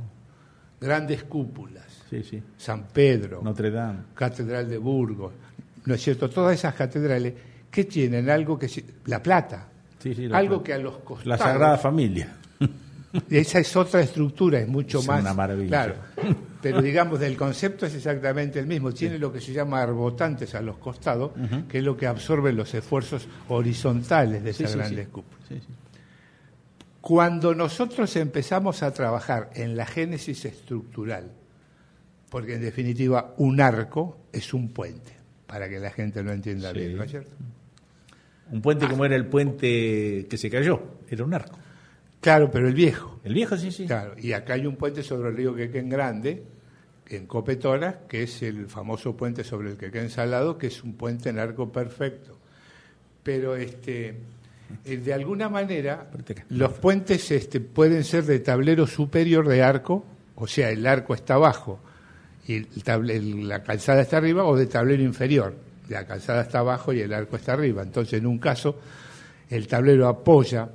[0.79, 2.43] grandes cúpulas, sí, sí.
[2.57, 3.99] San Pedro, Notre Dame.
[4.15, 5.33] Catedral de Burgos,
[5.85, 6.29] ¿no es cierto?
[6.31, 7.35] Todas esas catedrales
[7.71, 8.69] que tienen algo que...
[9.07, 10.65] La Plata, Sí, sí, la algo Plata.
[10.65, 11.27] que a los costados...
[11.27, 12.37] La Sagrada Familia.
[13.31, 15.21] Esa es otra estructura, es mucho Es más...
[15.21, 15.69] una maravilla.
[15.69, 15.95] Claro,
[16.63, 18.93] pero digamos, del concepto es exactamente el mismo.
[18.93, 21.33] Tiene lo que se llama arbotantes a los costados,
[21.69, 25.37] que es lo que absorbe los esfuerzos horizontales de esas grandes cúpulas.
[27.01, 31.31] Cuando nosotros empezamos a trabajar en la génesis estructural,
[32.37, 35.11] porque en definitiva un arco es un puente,
[35.47, 36.81] para que la gente lo entienda Sí.
[36.81, 37.31] bien, ¿no es cierto?
[38.53, 40.83] Un puente como era el puente que se cayó.
[41.09, 41.57] Era un arco.
[42.21, 43.21] Claro, pero el viejo.
[43.25, 43.87] El viejo, sí, sí.
[43.87, 46.43] Claro, y acá hay un puente sobre el río Quequén Grande,
[47.09, 51.31] en Copetoras, que es el famoso puente sobre el Quequén Salado, que es un puente
[51.31, 52.37] en arco perfecto.
[53.23, 54.15] Pero este,
[54.85, 56.11] eh, de alguna manera,
[56.51, 61.37] los puentes este, pueden ser de tablero superior de arco, o sea, el arco está
[61.37, 61.81] abajo
[62.47, 65.55] y el table- el- la calzada está arriba, o de tablero inferior,
[65.89, 67.83] la calzada está abajo y el arco está arriba.
[67.83, 68.79] Entonces, en un caso,
[69.51, 70.69] el tablero apoya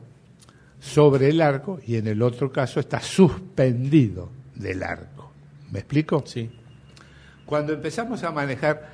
[0.80, 5.32] sobre el arco y en el otro caso está suspendido del arco.
[5.72, 6.24] ¿Me explico?
[6.26, 6.50] Sí.
[7.46, 8.90] Cuando empezamos a manejar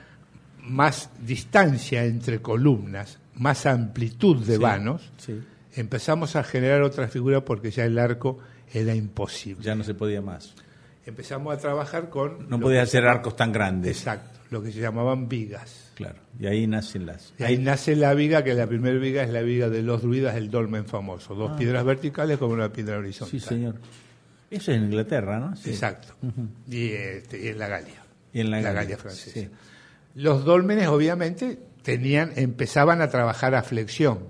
[0.64, 5.40] más distancia entre columnas, más amplitud de Sí, vanos, sí.
[5.76, 8.40] empezamos a generar otra figura porque ya el arco
[8.74, 9.64] era imposible.
[9.64, 10.54] Ya no se podía más.
[11.10, 12.50] Empezamos a trabajar con...
[12.50, 13.98] No lo podía que- hacer arcos tan grandes.
[13.98, 15.92] Exacto, lo que se llamaban vigas.
[15.96, 16.20] Claro.
[16.40, 17.34] Y ahí nacen las.
[17.40, 20.36] Y ahí nace la viga, que la primera viga es la viga de los druidas,
[20.36, 21.34] el dolmen famoso.
[21.36, 23.38] Dos piedras verticales con una piedra horizontal.
[23.38, 23.40] Ah.
[23.42, 23.76] Sí, señor.
[24.50, 25.56] Eso es en Inglaterra, ¿no?
[25.56, 25.72] Sí.
[25.72, 26.14] Exacto.
[26.70, 28.04] y, este, y en la Galia.
[28.32, 29.32] Y en la La Galia, Galia francesa.
[29.40, 29.50] sí.
[30.16, 34.30] Los dólmenes, obviamente, tenían, empezaban a trabajar a flexión.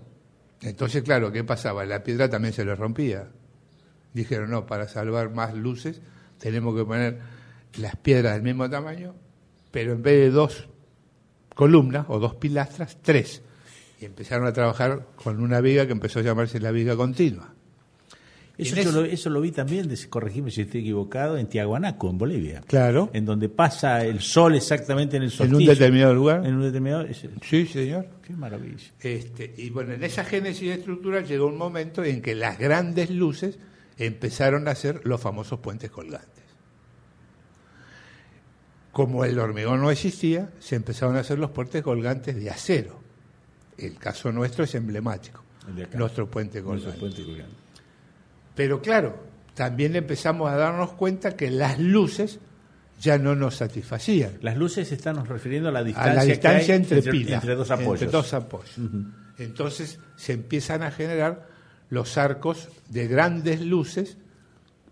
[0.62, 1.86] Entonces, claro, ¿qué pasaba?
[1.86, 3.28] La piedra también se les rompía.
[4.14, 6.02] Dijeron, no, para salvar más luces,
[6.40, 7.20] tenemos que poner
[7.80, 9.14] las piedras del mismo tamaño,
[9.72, 10.68] pero en vez de dos
[11.56, 13.42] columnas o dos pilastras, tres.
[14.00, 17.54] Y empezaron a trabajar con una viga que empezó a llamarse la viga continua.
[18.58, 22.18] Eso, En yo lo, eso lo vi también, corregime si estoy equivocado, en Tiahuanaco, en
[22.18, 22.62] Bolivia.
[22.66, 23.12] Claro.
[23.14, 25.60] En donde pasa el sol exactamente en el En solsticio.
[25.60, 26.44] un determinado lugar.
[26.44, 27.06] En un determinado.
[27.44, 28.08] Sí, señor.
[28.26, 28.78] Qué maravilla.
[29.00, 33.60] Este, y bueno, en esa génesis estructural llegó un momento en que las grandes luces
[33.98, 36.44] empezaron a hacer los famosos puentes colgantes.
[38.92, 43.00] Como el hormigón no existía, se empezaron a hacer los puentes colgantes de acero.
[43.78, 45.44] El caso nuestro es emblemático,
[45.94, 47.00] nuestro puente colgante.
[47.00, 47.56] puente colgante.
[48.56, 49.16] Pero claro,
[49.54, 52.40] también empezamos a darnos cuenta que las luces
[53.00, 54.40] ya no nos satisfacían.
[54.42, 58.02] Las luces estamos refiriendo a la a distancia, que hay entre, pilas, entre dos apoyos.
[58.02, 58.80] entre dos apoyos.
[59.38, 61.48] Entonces se empiezan a generar
[61.90, 64.18] los arcos de grandes luces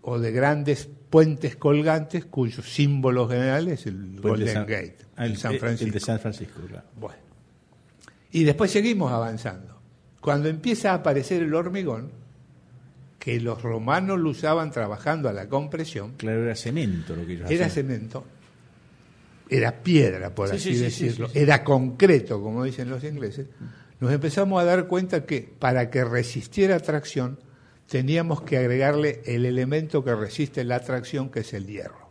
[0.02, 5.24] o de grandes puentes colgantes cuyo símbolo general es el Puente Golden San- Gate, Ah,
[5.26, 5.92] el el, San el Francisco.
[5.92, 6.86] de San Francisco, claro.
[6.98, 7.18] Bueno.
[8.32, 9.80] Y después seguimos avanzando.
[10.20, 12.10] Cuando empieza a aparecer el hormigón,
[13.18, 17.50] que los romanos lo usaban trabajando a la compresión, Claro, era cemento lo que ellos
[17.50, 17.86] era hacían.
[17.86, 18.24] cemento,
[19.48, 21.38] era piedra, por Sí, así sí, sí, sí, decirlo, sí.
[21.38, 23.46] era concreto, como dicen los ingleses,
[24.00, 27.38] nos empezamos a dar cuenta que para que resistiera tracción
[27.88, 32.10] teníamos que agregarle el elemento que resiste la tracción, que es el hierro.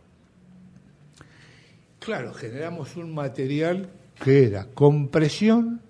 [2.00, 3.88] Claro, generamos un material
[4.22, 5.82] que era compresión,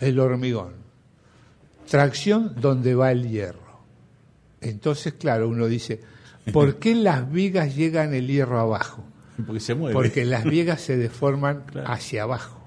[0.00, 0.74] el hormigón,
[1.88, 3.80] tracción, donde va el hierro.
[4.60, 6.00] Entonces, claro, uno dice,
[6.52, 9.04] ¿por qué las vigas llegan el hierro abajo?
[9.46, 9.94] Porque se mueve.
[9.94, 11.88] Porque las vigas se deforman Claro.
[11.90, 12.61] hacia abajo.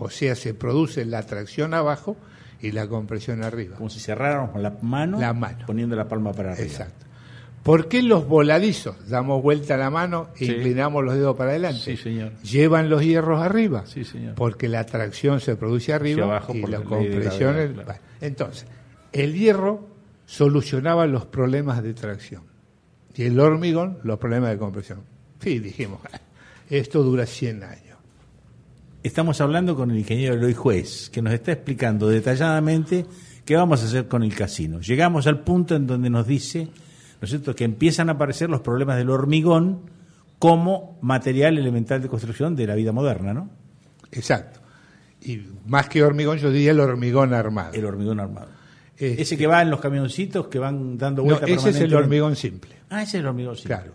[0.00, 2.16] O sea, se produce la tracción abajo
[2.60, 3.76] y la compresión arriba.
[3.76, 5.64] Como si cerráramos la mano, La mano.
[5.66, 6.66] poniendo la palma para arriba.
[6.66, 7.06] Exacto.
[7.62, 9.08] ¿Por qué los voladizos?
[9.10, 10.52] Damos vuelta a la mano e Sí.
[10.52, 11.80] inclinamos los dedos para adelante.
[11.82, 12.32] Sí, señor.
[12.42, 13.84] Llevan los hierros arriba.
[13.86, 14.34] Sí, señor.
[14.34, 17.74] Porque la tracción se produce arriba abajo y por la compresión.
[17.74, 17.94] claro.
[18.22, 18.66] Entonces,
[19.12, 19.86] el hierro
[20.24, 22.44] solucionaba los problemas de tracción
[23.14, 25.00] y el hormigón los problemas de compresión.
[25.40, 26.00] Sí, dijimos,
[26.70, 27.89] esto dura 100 años.
[29.02, 33.06] Estamos hablando con el ingeniero Eloy Juez, que nos está explicando detalladamente
[33.46, 34.80] qué vamos a hacer con el casino.
[34.80, 38.60] Llegamos al punto en donde nos dice, ¿no es cierto?, que empiezan a aparecer los
[38.60, 39.80] problemas del hormigón
[40.38, 43.48] como material elemental de construcción de la vida moderna, ¿no?
[44.12, 44.60] Exacto.
[45.22, 47.72] Y más que hormigón, yo diría el hormigón armado.
[47.74, 48.48] El hormigón armado.
[48.96, 51.94] Este- Ese que va en los camioncitos que van dando No, vueltas ese es el
[51.94, 52.72] hormigón simple.
[52.90, 53.64] Ah, ese es el hormigón, sí.
[53.64, 53.92] Claro.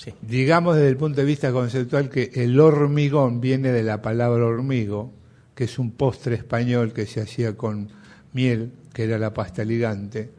[0.00, 0.14] Sí.
[0.22, 5.12] Digamos desde el punto de vista conceptual que el hormigón viene de la palabra hormigo,
[5.54, 7.90] que es un postre español que se hacía con
[8.32, 10.30] miel, que era la pasta ligante,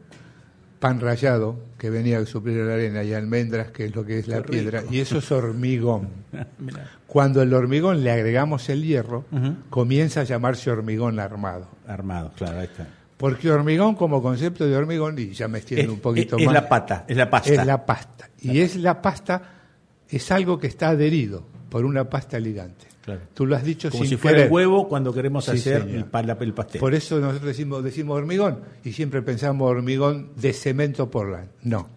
[0.80, 4.26] pan rallado, que venía a suplir la arena, y almendras, que es lo que es
[4.26, 6.08] la piedra, y eso es hormigón.
[6.58, 6.90] Mirá.
[7.06, 9.24] Cuando el hormigón le agregamos el hierro,
[9.70, 11.68] comienza a llamarse hormigón armado.
[11.86, 12.88] Armado, claro, ahí está.
[13.22, 16.46] Porque hormigón como concepto de hormigón, y ya me extiendo Es, un poquito es- es
[16.46, 16.54] más.
[16.54, 17.52] la pata, es la pasta.
[17.54, 18.28] Es la pasta.
[18.40, 19.42] Y es la pasta,
[20.08, 22.86] es algo que está adherido por una pasta ligante.
[23.02, 23.20] Claro.
[23.32, 24.46] Tú lo has dicho Como sin si fuera querer.
[24.48, 26.04] el huevo cuando queremos Sí, hacer el,
[26.40, 26.80] el pastel.
[26.80, 31.48] Por eso nosotros decimos, decimos hormigón y siempre pensamos hormigón de cemento Portland.
[31.62, 31.88] No.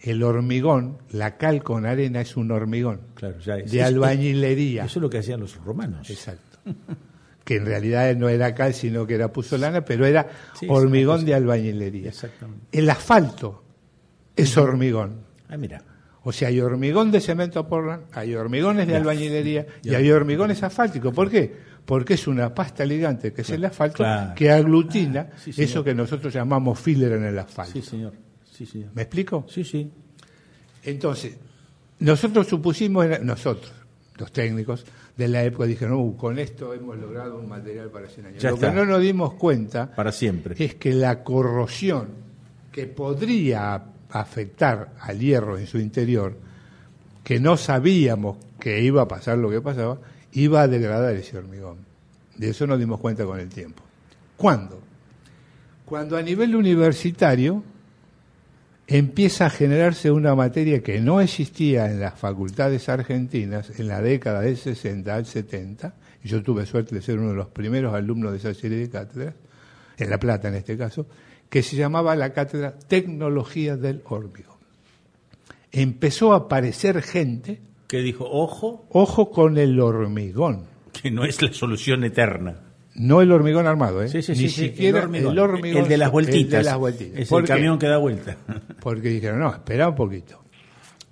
[0.00, 4.84] El hormigón, la cal con arena es un hormigón Claro, ya es- de albañilería.
[4.84, 6.08] Eso es lo que hacían los romanos.
[6.10, 6.58] Exacto.
[7.46, 10.26] que en realidad no era cal, sino que era puzolana, pero era
[10.58, 12.08] Sí, hormigón de albañilería.
[12.08, 12.66] Exactamente.
[12.72, 13.62] El asfalto
[14.34, 15.20] es hormigón.
[15.48, 15.80] Ah, mira.
[16.24, 18.98] O sea, hay hormigón de cemento Portland, hay hormigones de Ya.
[18.98, 21.14] albañilería y hay hormigones asfálticos.
[21.14, 21.54] ¿Por qué?
[21.84, 24.34] Porque es una pasta ligante, que es el asfalto, Claro.
[24.34, 27.72] que aglutina Ah, sí, eso que nosotros llamamos filler en el asfalto.
[27.74, 28.12] Sí, señor.
[28.50, 28.90] Sí, señor.
[28.92, 29.46] ¿Me explico?
[29.48, 29.88] Sí, sí.
[30.82, 31.36] Entonces,
[32.00, 33.72] nosotros supusimos, nosotros,
[34.18, 34.84] los técnicos
[35.16, 38.42] de la época, dijeron, "Uh, con esto hemos logrado un material para 100 años.
[38.42, 38.70] Ya Lo está.
[38.70, 40.54] que no nos dimos cuenta Para siempre.
[40.62, 42.08] es que la corrosión
[42.72, 46.34] que podría afectar al hierro en su interior,
[47.24, 49.98] que no sabíamos que iba a pasar lo que pasaba,
[50.32, 51.78] iba a degradar ese hormigón.
[52.36, 53.82] De eso nos dimos cuenta con el tiempo.
[54.36, 54.80] ¿Cuándo?
[55.86, 57.62] Cuando a nivel universitario
[58.86, 64.40] empieza a generarse una materia que no existía en las facultades argentinas en la década
[64.40, 68.32] del 60 al 70, y yo tuve suerte de ser uno de los primeros alumnos
[68.32, 69.34] de esa serie de cátedras,
[69.98, 71.06] en La Plata en este caso,
[71.48, 74.56] que se llamaba la cátedra Tecnología del Hormigón.
[75.72, 77.60] Empezó a aparecer gente...
[77.86, 78.86] Que dijo, ojo.
[78.90, 80.66] Ojo con el hormigón.
[80.92, 82.65] Que no es la solución eterna.
[82.98, 84.08] No el hormigón armado, ¿eh?
[84.08, 85.36] Sí, sí, Ni sí, siquiera el hormigón.
[85.64, 86.40] El de las vueltitas.
[86.40, 87.18] El de las vueltitas.
[87.20, 88.36] Es el camión que da vuelta.
[88.80, 90.42] Porque dijeron, no, espera un poquito.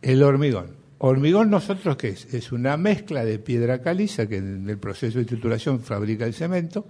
[0.01, 0.69] El hormigón.
[0.99, 2.33] Hormigón nosotros, ¿qué es?
[2.33, 6.87] Es una mezcla de piedra caliza, que en el proceso de trituración fabrica el cemento,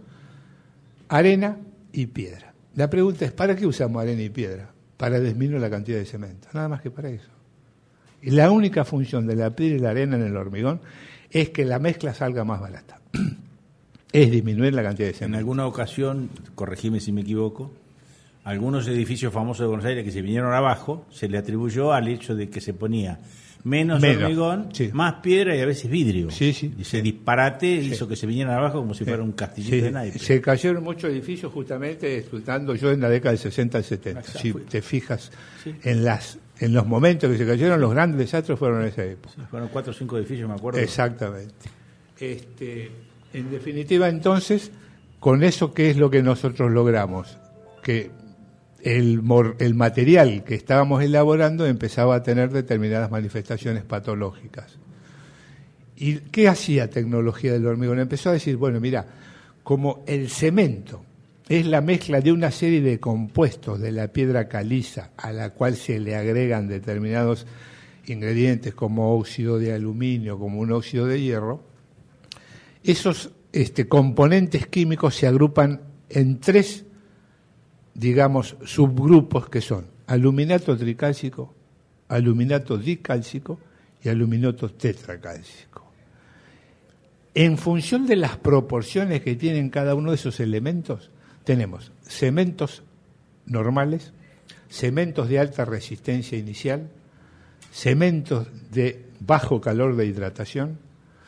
[1.09, 1.59] arena
[1.93, 2.55] y piedra.
[2.77, 4.71] La pregunta es, ¿para qué usamos arena y piedra?
[4.97, 6.49] Para disminuir la cantidad de cemento.
[6.53, 7.31] Nada más que para eso.
[8.23, 10.81] Y la única función de la piedra y la arena en el hormigón
[11.31, 13.01] es que la mezcla salga más barata
[14.15, 15.35] es disminuir la cantidad de cemento.
[15.35, 17.73] En alguna ocasión, corregime si me equivoco,
[18.45, 22.37] algunos edificios famosos de Buenos Aires que se vinieron abajo, se le atribuyó al hecho
[22.37, 23.19] de que se ponía
[23.65, 26.31] menos, hormigón, más piedra y a veces vidrio.
[26.31, 26.73] Sí, sí.
[26.79, 30.23] Y ese disparate hizo que se vinieran abajo como si fuera un castillito de naipes.
[30.23, 34.23] Se cayeron muchos edificios justamente estudiando yo en la década del 60 al 70.
[34.23, 35.33] si te fijas
[35.83, 39.35] en las en los momentos que se cayeron, los grandes desastres fueron en esa época.
[39.51, 40.79] fueron cuatro o cinco edificios, me acuerdo.
[40.79, 41.69] Exactamente.
[42.21, 42.93] Este,
[43.35, 44.71] en definitiva, entonces,
[45.19, 47.37] con eso, ¿qué es lo que nosotros logramos?
[47.83, 48.11] Que
[48.81, 49.23] el,
[49.59, 54.79] el material que estábamos elaborando empezaba a tener determinadas manifestaciones patológicas.
[55.97, 57.99] ¿Y qué hacía tecnología del hormigón?
[57.99, 59.07] Empezó a decir, bueno, mira,
[59.65, 61.05] como el cemento
[61.49, 65.75] es la mezcla de una serie de compuestos de la piedra caliza a la cual
[65.75, 67.47] se le agregan determinados
[68.07, 71.74] ingredientes como óxido de aluminio, como un óxido de hierro,
[72.85, 76.85] esos este, componentes químicos se agrupan en tres,
[77.95, 81.55] digamos, subgrupos que son aluminato tricálcico,
[82.09, 83.59] aluminato dicálcico
[84.03, 85.85] y aluminato tetracálcico.
[87.35, 91.11] En función de las proporciones que tienen cada uno de esos elementos,
[91.43, 92.85] tenemos cementos
[93.47, 94.13] normales,
[94.69, 96.91] cementos de alta resistencia inicial,
[97.73, 100.79] cementos de bajo calor de hidratación,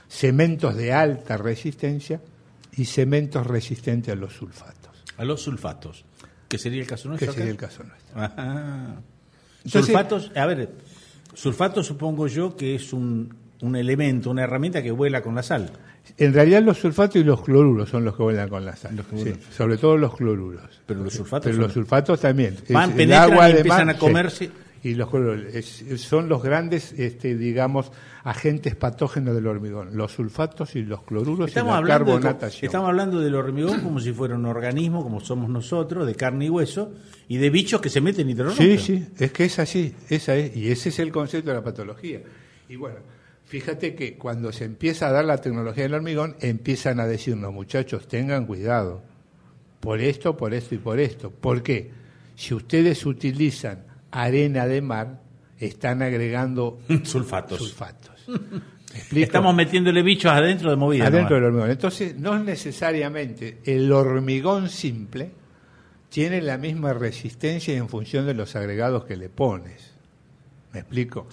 [0.08, 2.20] cementos de alta resistencia
[2.76, 5.04] y cementos resistentes a los sulfatos.
[5.16, 6.04] A los sulfatos,
[6.48, 7.28] que sería el caso nuestro.
[7.28, 9.02] Que sería el caso nuestro.
[9.64, 10.70] sulfatos, a ver,
[11.34, 15.70] sulfatos supongo yo que es un, un elemento, una herramienta que vuela con la sal.
[16.18, 19.04] En realidad los sulfatos y los cloruros son los que vuelan con la sal.
[19.50, 20.80] sobre todo los cloruros.
[20.86, 21.50] Pero los sulfatos.
[21.50, 22.56] Pero los sulfatos también.
[22.70, 24.50] Van, el agua y empiezan a comerse
[24.86, 25.10] y los
[26.00, 27.90] son los grandes, este, digamos,
[28.22, 32.66] agentes patógenos del hormigón, los sulfatos y los cloruros estamos y la hablando carbonatación.
[32.66, 36.50] estamos hablando del hormigón como si fuera un organismo, como somos nosotros, de carne y
[36.50, 36.92] hueso,
[37.26, 39.92] y de bichos que se meten y te lo Sí, sí, es que es así,
[40.08, 42.22] esa es, y ese es el concepto de la patología.
[42.68, 42.98] Y bueno,
[43.44, 48.06] fíjate que cuando se empieza a dar la tecnología del hormigón, empiezan a decirnos, muchachos,
[48.06, 49.02] tengan cuidado,
[49.80, 51.30] por esto, por esto y por esto.
[51.30, 51.90] ¿Por qué?
[52.36, 55.20] Si ustedes utilizan arena de mar,
[55.58, 57.58] están agregando sulfatos.
[57.58, 58.14] sulfatos.
[59.14, 61.06] Estamos metiéndole bichos adentro de movida.
[61.08, 61.70] Adentro del hormigón.
[61.70, 65.32] Entonces, no es necesariamente el hormigón simple
[66.08, 69.92] tiene la misma resistencia en función de los agregados que le pones.
[70.72, 71.26] ¿Me explico?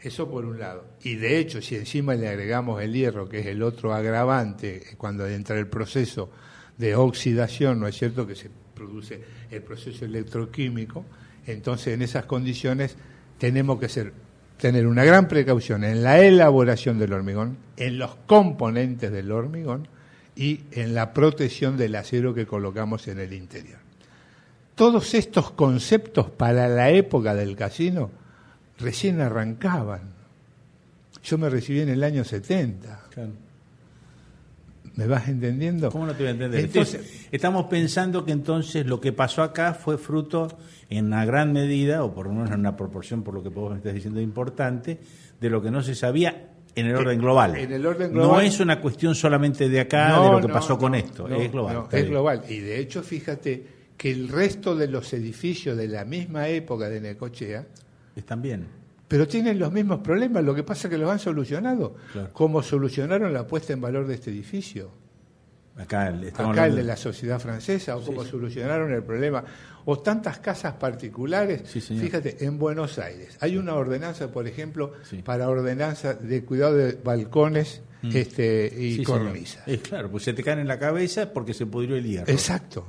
[0.00, 0.84] Eso por un lado.
[1.02, 5.26] Y de hecho, si encima le agregamos el hierro, que es el otro agravante, cuando
[5.26, 6.30] entra el proceso
[6.78, 8.26] de oxidación, ¿no es cierto?
[8.26, 11.04] Que se produce el proceso electroquímico,
[11.46, 12.96] entonces, en esas condiciones
[13.38, 14.12] tenemos que ser,
[14.58, 19.88] tener una gran precaución en la elaboración del hormigón, en los componentes del hormigón
[20.36, 23.78] y en la protección del acero que colocamos en el interior.
[24.74, 28.10] Todos estos conceptos para la época del casino
[28.78, 30.14] recién arrancaban.
[31.22, 33.00] Yo me recibí en el año 70.
[35.00, 35.90] ¿Me vas entendiendo?
[35.90, 36.60] ¿Cómo no te voy a entender?
[36.60, 40.58] Entonces, Estamos pensando que entonces lo que pasó acá fue fruto
[40.90, 43.70] en una gran medida, o por lo menos en una proporción, por lo que vos
[43.70, 44.98] me estás diciendo, importante,
[45.40, 47.56] de lo que no se sabía en el orden global.
[47.56, 48.28] En el orden global.
[48.28, 51.86] No es una cuestión solamente de acá, de lo que pasó con esto, es global.
[51.90, 52.42] es global.
[52.46, 53.64] Y de hecho, fíjate
[53.96, 57.64] que el resto de los edificios de la misma época de Necochea
[58.14, 58.79] están bien.
[59.10, 61.96] Pero tienen los mismos problemas, lo que pasa es que los han solucionado.
[62.32, 64.92] Como solucionaron la puesta en valor de este edificio.
[65.76, 69.42] Acá, el, de la sociedad francesa, o cómo solucionaron el problema
[69.84, 71.62] o tantas casas particulares.
[71.68, 74.92] Fíjate, en Buenos Aires hay una ordenanza, por ejemplo,
[75.24, 78.16] para ordenanza de cuidado de balcones mm.
[78.16, 79.66] este, y cornisas.
[79.66, 82.30] Es claro, pues se te caen en la cabeza porque se pudrió el hierro.
[82.30, 82.86] Exacto.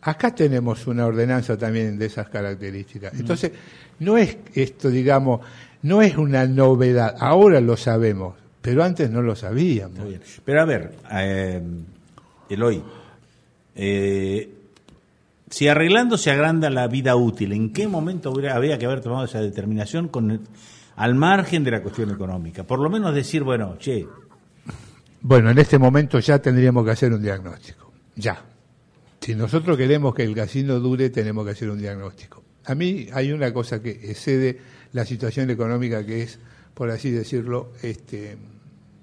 [0.00, 3.12] Acá tenemos una ordenanza también de esas características.
[3.18, 3.52] Entonces,
[4.00, 5.40] no es esto, digamos,
[5.82, 7.16] no es una novedad.
[7.20, 9.98] Ahora lo sabemos, pero antes no lo sabíamos.
[9.98, 10.20] Muy bien.
[10.44, 11.62] Pero a ver, eh,
[12.48, 12.82] Eloy,
[13.74, 14.50] eh,
[15.50, 19.24] si arreglando se agranda la vida útil, ¿en qué momento hubiera, habría que haber tomado
[19.24, 20.40] esa determinación con el-
[20.96, 22.64] al margen de la cuestión económica?
[22.64, 24.06] Por lo menos decir, bueno, che,
[25.20, 27.90] Bueno, en este momento ya tendríamos que hacer un diagnóstico.
[28.14, 28.40] Ya.
[29.20, 32.37] Si nosotros queremos que el casino dure, tenemos que hacer un diagnóstico.
[32.68, 34.58] A mí hay una cosa que excede
[34.92, 36.38] la situación económica que es,
[36.74, 38.36] por así decirlo, este,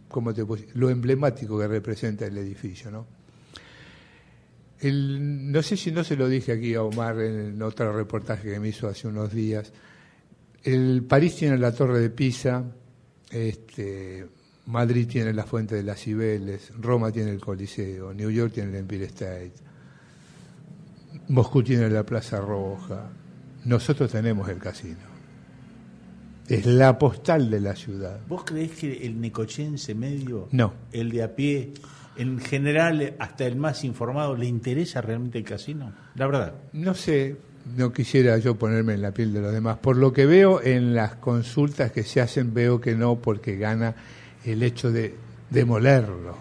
[0.07, 0.45] ¿cómo te
[0.75, 3.07] lo emblemático que representa el edificio, ¿no?
[4.83, 8.67] No sé si no se lo dije aquí a Omar en otro reportaje que me
[8.67, 9.73] hizo hace unos días.
[10.63, 12.63] El París tiene la Torre de Pisa,
[13.31, 14.27] este,
[14.67, 18.75] Madrid tiene la Fuente de las Cibeles, Roma tiene el Coliseo, New York tiene el
[18.75, 19.53] Empire State,
[21.29, 23.09] Moscú tiene la Plaza Roja,
[23.65, 25.15] nosotros tenemos el casino.
[26.47, 28.19] Es la postal de la ciudad.
[28.27, 30.73] ¿vos creés que el necochense medio, No.
[30.91, 31.73] el de a pie,
[32.17, 35.91] en general, hasta el más informado, le interesa realmente el casino?
[36.15, 36.53] La verdad.
[36.73, 37.35] No sé,
[37.75, 39.79] no quisiera yo ponerme en la piel de los demás.
[39.79, 43.95] Por lo que veo en las consultas que se hacen, veo que no, porque gana
[44.45, 45.15] el hecho de
[45.49, 46.37] demolerlo.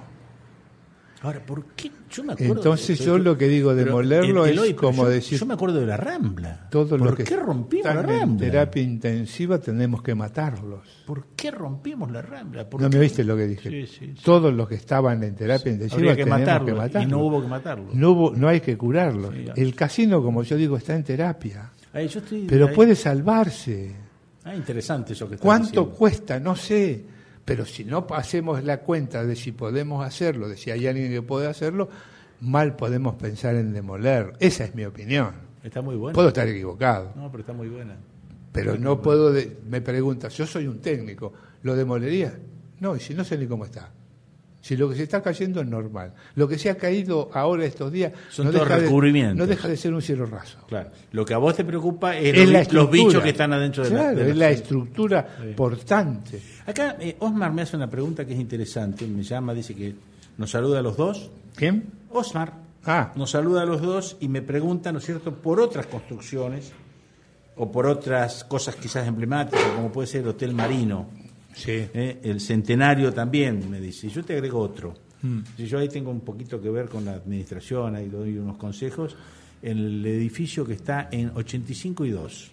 [1.23, 1.91] Ahora, ¿por qué?
[2.15, 2.55] Yo me acuerdo.
[2.55, 5.55] Entonces yo lo que digo, demolerlo el- es Eloy, pero como yo- decir- Yo me
[5.55, 6.69] acuerdo de la Rambla.
[6.71, 8.47] Todo ¿Por lo que qué rompimos la están en Rambla?
[8.51, 11.03] terapia intensiva tenemos que matarlos.
[11.07, 12.71] ¿Por qué rompimos la Rambla?
[12.71, 12.97] ¿Por ¿No qué?
[12.97, 13.69] me viste lo que dije?
[13.71, 14.23] Sí, sí, sí.
[14.25, 17.11] Todos los que estaban en terapia intensiva que tenemos matarlo, que y matarlos.
[17.11, 17.87] no hubo que matarlo.
[17.93, 19.35] No, hubo- no hay que curarlos.
[19.57, 21.71] El casino, como yo digo, está en terapia.
[21.93, 23.95] Ahí, yo estoy- Pero ahí- puede salvarse.
[24.45, 25.91] Ah, interesante eso que estás ¿Cuánto diciendo.
[25.97, 26.39] cuesta?
[26.39, 27.05] No sé.
[27.45, 31.21] Pero si no hacemos la cuenta de si podemos hacerlo, de si hay alguien que
[31.23, 31.89] puede hacerlo,
[32.41, 34.33] mal podemos pensar en demoler.
[34.41, 35.33] Esa es mi opinión.
[35.63, 36.15] Está muy buena.
[36.15, 37.97] Puedo estar equivocado, No, pero está muy buena.
[38.53, 39.33] pero no puedo.
[39.33, 41.33] de- me preguntas, yo soy un técnico,
[41.63, 42.39] ¿lo demolería?
[42.81, 43.91] No, y si no sé ni cómo está.
[44.65, 46.15] Si lo que se está cayendo es normal.
[46.37, 49.37] Lo que se ha caído ahora estos días Son no, deja de, recubrimientos.
[49.37, 50.57] no deja de ser un cielo raso.
[50.67, 50.89] Claro.
[51.13, 54.15] Lo que a vos te preocupa es, Es los, bichos que están adentro de la-
[54.15, 56.41] de la, es la estructura portante.
[56.67, 59.07] Acá eh, Osmar me hace una pregunta que es interesante.
[59.07, 59.95] Me llama, dice que
[60.39, 61.31] nos saluda a los dos.
[61.55, 61.85] ¿Quién?
[62.11, 62.55] Osmar
[62.87, 66.73] Ah, nos saluda a los dos y me pregunta, ¿no es cierto?, por otras construcciones
[67.57, 71.09] o por otras cosas quizás emblemáticas, como puede ser el Hotel Marino.
[71.55, 71.87] Sí.
[71.95, 72.21] ¿eh?
[72.23, 74.09] El centenario también, me dice.
[74.09, 74.95] Yo te agrego otro.
[75.23, 75.41] Mm.
[75.57, 79.17] Si yo ahí tengo un poquito que ver con la administración, ahí doy unos consejos.
[79.63, 82.53] El edificio que está en 85 y 2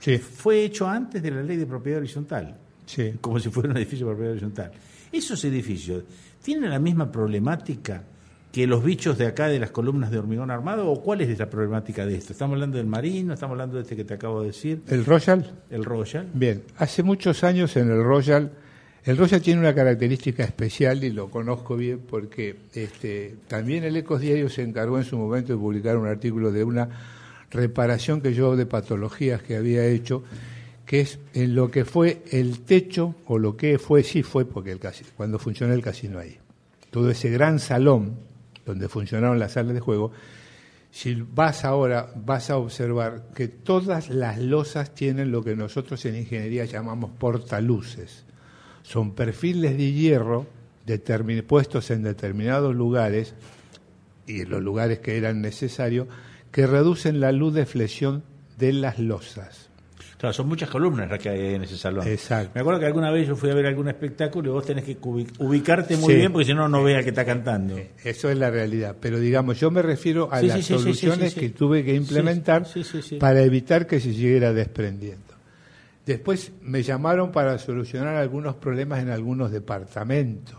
[0.00, 2.56] Sí, fue hecho antes de la ley de propiedad horizontal,
[2.86, 3.12] sí.
[3.20, 4.72] como si fuera un edificio de propiedad horizontal.
[5.12, 6.04] Esos edificios
[6.42, 8.02] tienen la misma problemática
[8.52, 11.48] que los bichos de acá de las columnas de hormigón armado o cuál es la
[11.48, 12.32] problemática de esto?
[12.32, 15.50] Estamos hablando del marino, estamos hablando de este que te acabo de decir, ¿El Royal?
[15.70, 16.28] el Royal.
[16.34, 18.50] Bien, hace muchos años en el Royal,
[19.04, 24.20] el Royal tiene una característica especial y lo conozco bien porque este, también el Ecos
[24.20, 26.88] Diario se encargó en su momento de publicar un artículo de una
[27.50, 30.24] reparación que yo de patologías que había hecho,
[30.86, 34.72] que es en lo que fue el techo, o lo que fue, sí fue porque
[34.72, 34.80] el
[35.16, 36.38] cuando funcionó el casino ahí.
[36.90, 38.29] Todo ese gran salón
[38.66, 40.12] donde funcionaron las salas de juego,
[40.90, 46.16] si vas ahora, vas a observar que todas las losas tienen lo que nosotros en
[46.16, 48.24] ingeniería llamamos portaluces.
[48.82, 50.46] Son perfiles de hierro
[51.46, 53.34] puestos en determinados lugares
[54.26, 56.08] y en los lugares que eran necesarios
[56.50, 58.24] que reducen la luz de flexión
[58.58, 59.69] de las losas.
[60.20, 62.06] Claro, son muchas columnas las que hay en ese salón.
[62.06, 62.50] Exacto.
[62.54, 65.00] Me acuerdo que alguna vez yo fui a ver algún espectáculo y vos tenés que
[65.00, 66.18] ubi- ubicarte muy Sí.
[66.18, 67.78] bien porque si no, no vea el que está cantando.
[68.04, 68.96] Eso es la realidad.
[69.00, 72.66] Pero digamos, yo me refiero a Sí, las sí, soluciones que tuve que implementar
[73.18, 75.24] para evitar que se siguiera desprendiendo.
[76.04, 80.58] Después me llamaron para solucionar algunos problemas en algunos departamentos.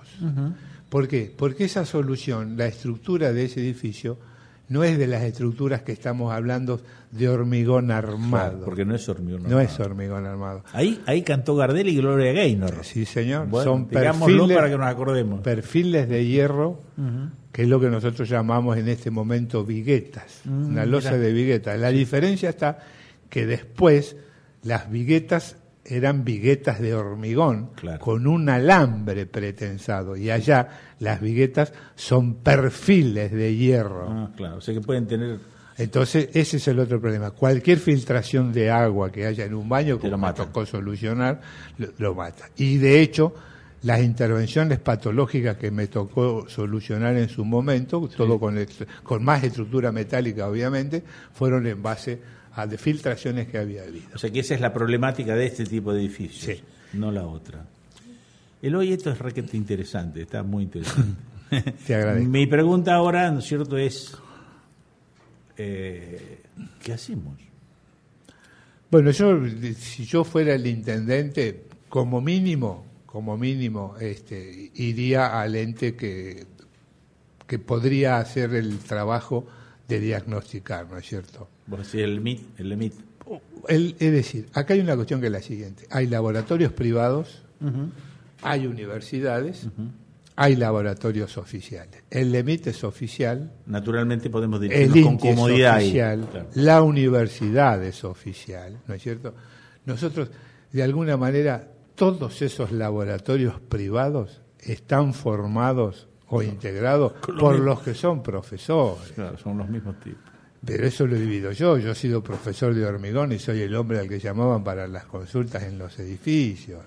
[0.89, 1.31] ¿Por qué?
[1.37, 4.17] Porque esa solución, la estructura de ese edificio,
[4.71, 6.79] no es de las estructuras que estamos hablando
[7.11, 8.51] de hormigón armado.
[8.51, 9.43] Claro, porque no es hormigón.
[9.43, 9.61] no armado.
[9.67, 10.63] es hormigón armado.
[10.71, 12.83] Ahí, ahí cantó Gardel y Gloria Gaynor.
[12.85, 13.47] Sí, señor.
[13.47, 15.41] Bueno, Son digámoslo perfiles, para que nos acordemos.
[15.41, 16.79] perfiles de hierro,
[17.51, 21.23] que es lo que nosotros llamamos en este momento viguetas, Mm, una losa mira.
[21.23, 21.77] de viguetas.
[21.79, 22.79] La diferencia está
[23.29, 24.15] que después
[24.63, 27.99] las viguetas eran viguetas de hormigón Claro.
[27.99, 30.67] con un alambre pretensado y allá
[30.99, 34.07] las viguetas son perfiles de hierro.
[34.09, 35.39] Ah, claro, o sea que pueden tener.
[35.77, 37.31] Entonces, ese es el otro problema.
[37.31, 41.41] Cualquier filtración de agua que haya en un baño, como me tocó solucionar,
[41.77, 42.49] lo, lo mata.
[42.57, 43.33] Y de hecho,
[43.81, 48.63] las intervenciones patológicas que me tocó solucionar en su momento, todo con,
[49.01, 51.01] con más estructura metálica obviamente,
[51.33, 52.19] fueron en base
[52.53, 54.09] a de filtraciones que había habido.
[54.13, 56.61] O sea que esa es la problemática de este tipo de edificios,
[56.93, 57.65] no la otra.
[58.61, 61.21] El hoy esto es requete interesante, está muy interesante.
[61.87, 62.29] Te agradezco.
[62.29, 64.15] Mi pregunta ahora, ¿no es cierto?, es
[65.57, 66.41] eh,
[66.81, 67.37] ¿qué hacemos?
[68.89, 69.39] Bueno, yo
[69.77, 76.45] si yo fuera el intendente, como mínimo, como mínimo, este, iría al ente que,
[77.47, 79.45] que podría hacer el trabajo
[79.87, 81.47] de diagnosticar, ¿no es cierto?
[81.71, 82.93] Vos decís el MIT, el EMIT.
[83.69, 85.87] es decir, acá hay una cuestión que es la siguiente.
[85.89, 87.43] Hay laboratorios privados,
[88.41, 89.69] hay universidades,
[90.35, 92.03] hay laboratorios oficiales.
[92.09, 93.53] El EMIT es oficial.
[93.67, 95.77] Naturalmente podemos decir con comodidad.
[95.77, 99.33] Es oficial, La universidad es oficial, ¿no es cierto?
[99.85, 100.29] Nosotros,
[100.73, 108.21] de alguna manera, todos esos laboratorios privados están formados o integrados por los que son
[108.21, 109.13] profesores.
[109.13, 110.30] Claro, son los mismos tipos.
[110.63, 111.77] Pero eso lo he vivido yo.
[111.79, 115.05] Yo he sido profesor de hormigón y soy el hombre al que llamaban para las
[115.05, 116.83] consultas en los edificios.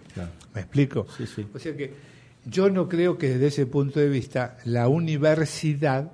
[0.55, 1.07] ¿Me explico?
[1.16, 1.47] Sí, sí.
[1.53, 1.93] O sea que
[2.45, 6.12] yo no creo que desde ese punto de vista la universidad,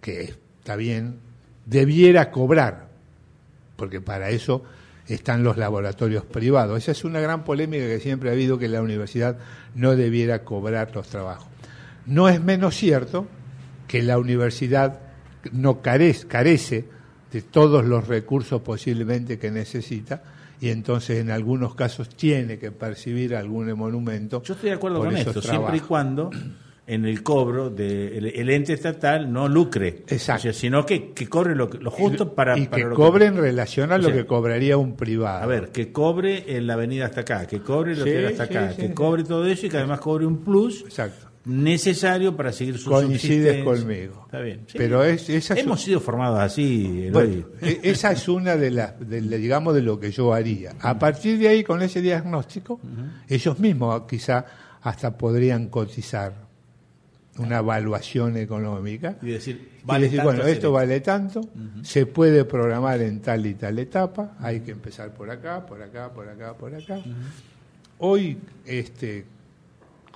[0.00, 1.18] que está bien,
[1.66, 2.88] debiera cobrar,
[3.76, 4.62] porque para eso
[5.06, 6.78] están los laboratorios privados.
[6.78, 9.36] Esa es una gran polémica que siempre ha habido, que la universidad
[9.74, 11.48] no debiera cobrar los trabajos.
[12.06, 13.26] No es menos cierto
[13.86, 15.00] que la universidad
[15.52, 16.84] no carece, carece
[17.32, 20.22] de todos los recursos posiblemente que necesita,
[20.60, 24.42] y entonces en algunos casos tiene que percibir algún monumento.
[24.42, 26.30] Yo estoy de acuerdo con esto, siempre y cuando
[26.86, 30.52] en el cobro del el ente estatal no lucre, Exacto.
[30.52, 32.56] sino que, que cobre lo, lo justo para...
[32.56, 35.42] Y que cobre en relación a lo que cobraría un privado.
[35.42, 38.76] A ver, que cobre en la avenida hasta acá, que cobre lo que hasta acá,
[38.76, 42.90] que cobre todo eso y que además cobre un plus Exacto necesario para seguir su
[42.90, 44.22] Coincides conmigo.
[44.26, 44.66] Está bien.
[44.74, 47.08] Pero es, esa Hemos sido formados así.
[47.62, 50.74] E, esa es una de las, digamos, de lo que yo haría.
[50.80, 52.80] A partir de ahí, con ese diagnóstico,
[53.28, 54.44] ellos mismos quizá
[54.82, 56.46] hasta podrían cotizar
[57.38, 61.42] una evaluación económica y decir, vale bueno, esto vale tanto,
[61.82, 66.12] se puede programar en tal y tal etapa, hay que empezar por acá, por acá,
[66.12, 67.00] por acá, por acá.
[67.98, 69.24] Hoy, este,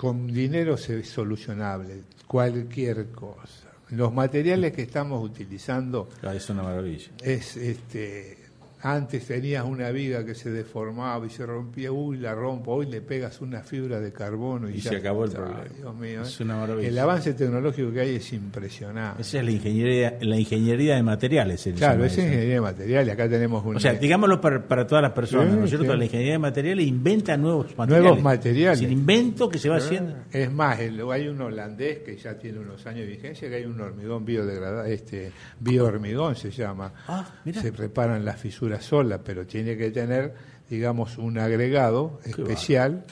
[0.01, 3.69] con dinero es solucionable, cualquier cosa.
[3.89, 7.11] Los materiales que estamos utilizando ah, es una maravilla.
[7.21, 8.40] Es este
[8.83, 13.01] antes tenías una viga que se deformaba y se rompía, uy, la rompo, hoy le
[13.01, 15.63] pegas una fibra de carbono y, se acabó el problema.
[15.75, 16.43] Dios mío, es ¿eh?
[16.43, 16.87] una maravilla.
[16.87, 19.21] El avance tecnológico que hay es impresionante.
[19.21, 21.69] Esa es la ingeniería, la ingeniería de materiales.
[21.75, 23.13] Claro, esa es ingeniería de materiales.
[23.13, 23.75] Acá tenemos un.
[23.75, 25.95] O sea, digámoslo para, para todas las personas, ¿no es cierto?
[25.95, 28.03] La ingeniería de materiales inventa nuevos materiales.
[28.03, 28.79] Nuevos materiales.
[28.79, 30.15] Es el invento que se va haciendo.
[30.31, 33.79] Es más, hay un holandés que ya tiene unos años de vigencia, que hay un
[33.79, 36.93] hormigón biodegradable, este, biohormigón se llama.
[37.07, 40.33] Ah, se preparan las fisuras sola, pero tiene que tener,
[40.69, 43.03] digamos, un agregado especial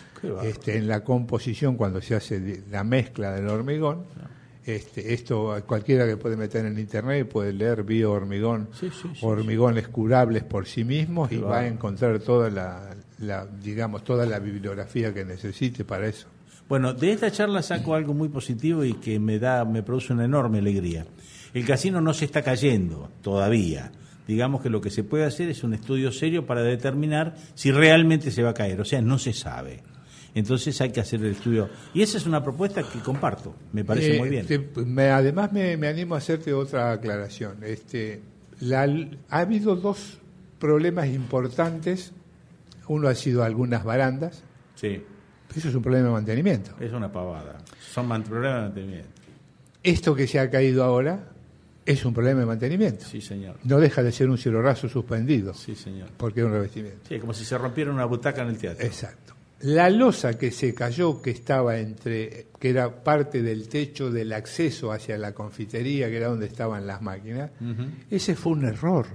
[0.44, 4.06] este, en la composición cuando se hace la mezcla del hormigón.
[4.66, 8.70] Este, esto cualquiera que puede meter en internet puede leer biohormigón,
[9.22, 15.14] hormigones curables por sí mismos y va a encontrar toda la, digamos, toda la bibliografía
[15.14, 16.28] que necesite para eso.
[16.68, 20.26] Bueno, de esta charla saco algo muy positivo y que me da, me produce una
[20.26, 21.04] enorme alegría.
[21.52, 23.92] El casino no se está cayendo todavía
[24.30, 28.30] digamos que lo que se puede hacer es un estudio serio para determinar si realmente
[28.30, 29.82] se va a caer, o sea, no se sabe.
[30.36, 31.68] Entonces hay que hacer el estudio.
[31.96, 34.46] Y esa es una propuesta que comparto, me parece muy bien.
[34.86, 37.64] me, además me, animo a hacerte otra aclaración.
[37.64, 38.22] Este,
[38.72, 40.20] ha habido dos
[40.60, 42.14] problemas importantes.
[42.88, 44.44] Uno ha sido algunas barandas.
[44.76, 45.02] Sí.
[45.56, 46.76] Eso es un problema de mantenimiento.
[46.80, 47.58] Es una pavada.
[47.92, 49.22] Son problemas de mantenimiento.
[49.82, 51.32] Esto que se ha caído ahora
[51.90, 53.04] es un problema de mantenimiento.
[53.06, 53.56] Sí, señor.
[53.64, 55.56] No deja de ser un cielo raso suspendido.
[55.56, 56.10] Sí, señor.
[56.18, 57.10] Porque es un revestimiento.
[57.10, 58.86] Sí, como si se rompiera una butaca en el teatro.
[58.86, 59.34] Exacto.
[59.62, 64.92] La losa que se cayó, que estaba entre, que era parte del techo del acceso
[64.92, 67.50] hacia la confitería, que era donde estaban las máquinas,
[68.12, 69.08] ese fue un error.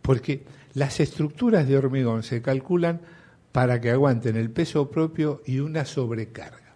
[0.00, 3.02] Porque las estructuras de hormigón se calculan
[3.52, 6.74] para que aguanten el peso propio y una sobrecarga.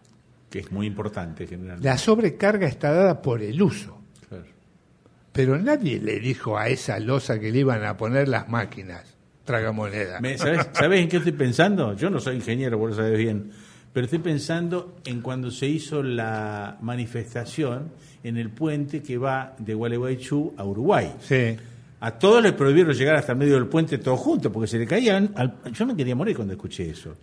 [0.50, 1.88] Que es muy importante generalmente.
[1.88, 3.99] La sobrecarga está dada por el uso.
[5.32, 9.04] Pero nadie le dijo a esa losa que le iban a poner las máquinas,
[9.44, 10.20] tragamoneda.
[10.36, 11.94] ¿Sabes, ¿Sabes en qué estoy pensando?
[11.94, 13.50] Yo no soy ingeniero, por eso sabes bien.
[13.92, 17.90] Pero estoy pensando en cuando se hizo la manifestación
[18.22, 21.12] en el puente que va de Gualeguaychú a Uruguay.
[21.20, 21.56] Sí.
[22.00, 24.86] A todos les prohibieron llegar hasta el medio del puente todos juntos porque se le
[24.86, 25.34] caían.
[25.72, 27.14] Yo me quería morir cuando escuché eso.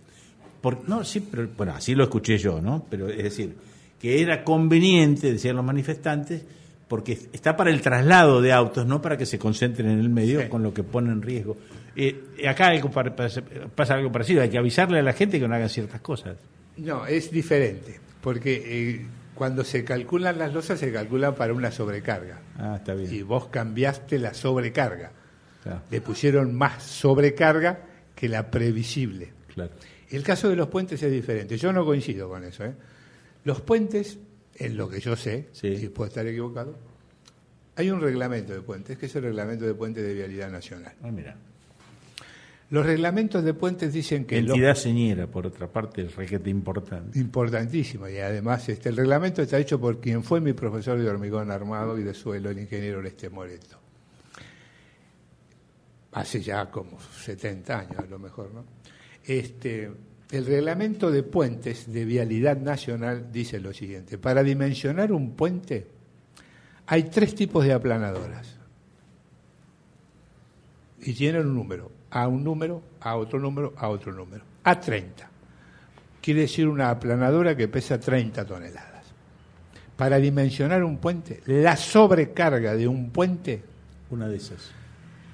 [0.60, 2.84] Por, no, sí, pero bueno, así lo escuché yo, ¿no?
[2.88, 3.56] Pero es decir,
[4.00, 6.44] que era conveniente, decían los manifestantes,
[6.88, 10.48] porque está para el traslado de autos, no para que se concentren en el medio,
[10.48, 11.56] con lo que pone en riesgo.
[11.94, 15.68] Eh, acá algo pasa algo parecido, hay que avisarle a la gente que no hagan
[15.68, 16.36] ciertas cosas.
[16.78, 22.40] No, es diferente, porque eh, cuando se calculan las losas se calculan para una sobrecarga.
[22.56, 23.12] Ah, está bien.
[23.12, 25.12] Y vos cambiaste la sobrecarga.
[25.90, 27.80] Le pusieron más sobrecarga
[28.14, 29.32] que la previsible.
[29.54, 29.72] Claro.
[30.10, 31.58] El caso de los puentes es diferente.
[31.58, 32.64] Yo no coincido con eso.
[32.64, 32.74] ¿eh?
[33.44, 34.18] Los puentes,
[34.58, 36.76] en lo que yo sé, y puedo estar equivocado,
[37.76, 40.94] hay un reglamento de puentes, que es el reglamento de puentes de vialidad nacional.
[41.02, 41.36] Ah, mira.
[42.70, 44.36] Los reglamentos de puentes dicen que...
[44.36, 47.18] Entidad señera, por otra parte, es requete importante.
[47.18, 51.50] Importantísimo, y además este, el reglamento está hecho por quien fue mi profesor de hormigón
[51.50, 53.78] armado y de suelo, el ingeniero Leste Moreto.
[56.12, 58.64] Hace ya como 70 años a lo mejor, ¿no?
[59.24, 59.90] Este,
[60.30, 65.86] el reglamento de puentes de vialidad nacional dice lo siguiente, para dimensionar un puente
[66.86, 68.56] hay tres tipos de aplanadoras
[71.00, 75.28] y tienen un número, a un número, a otro número, a otro número, a 30.
[76.20, 79.04] Quiere decir una aplanadora que pesa 30 toneladas.
[79.96, 83.62] Para dimensionar un puente, la sobrecarga de un puente...
[84.10, 84.70] Una de esas.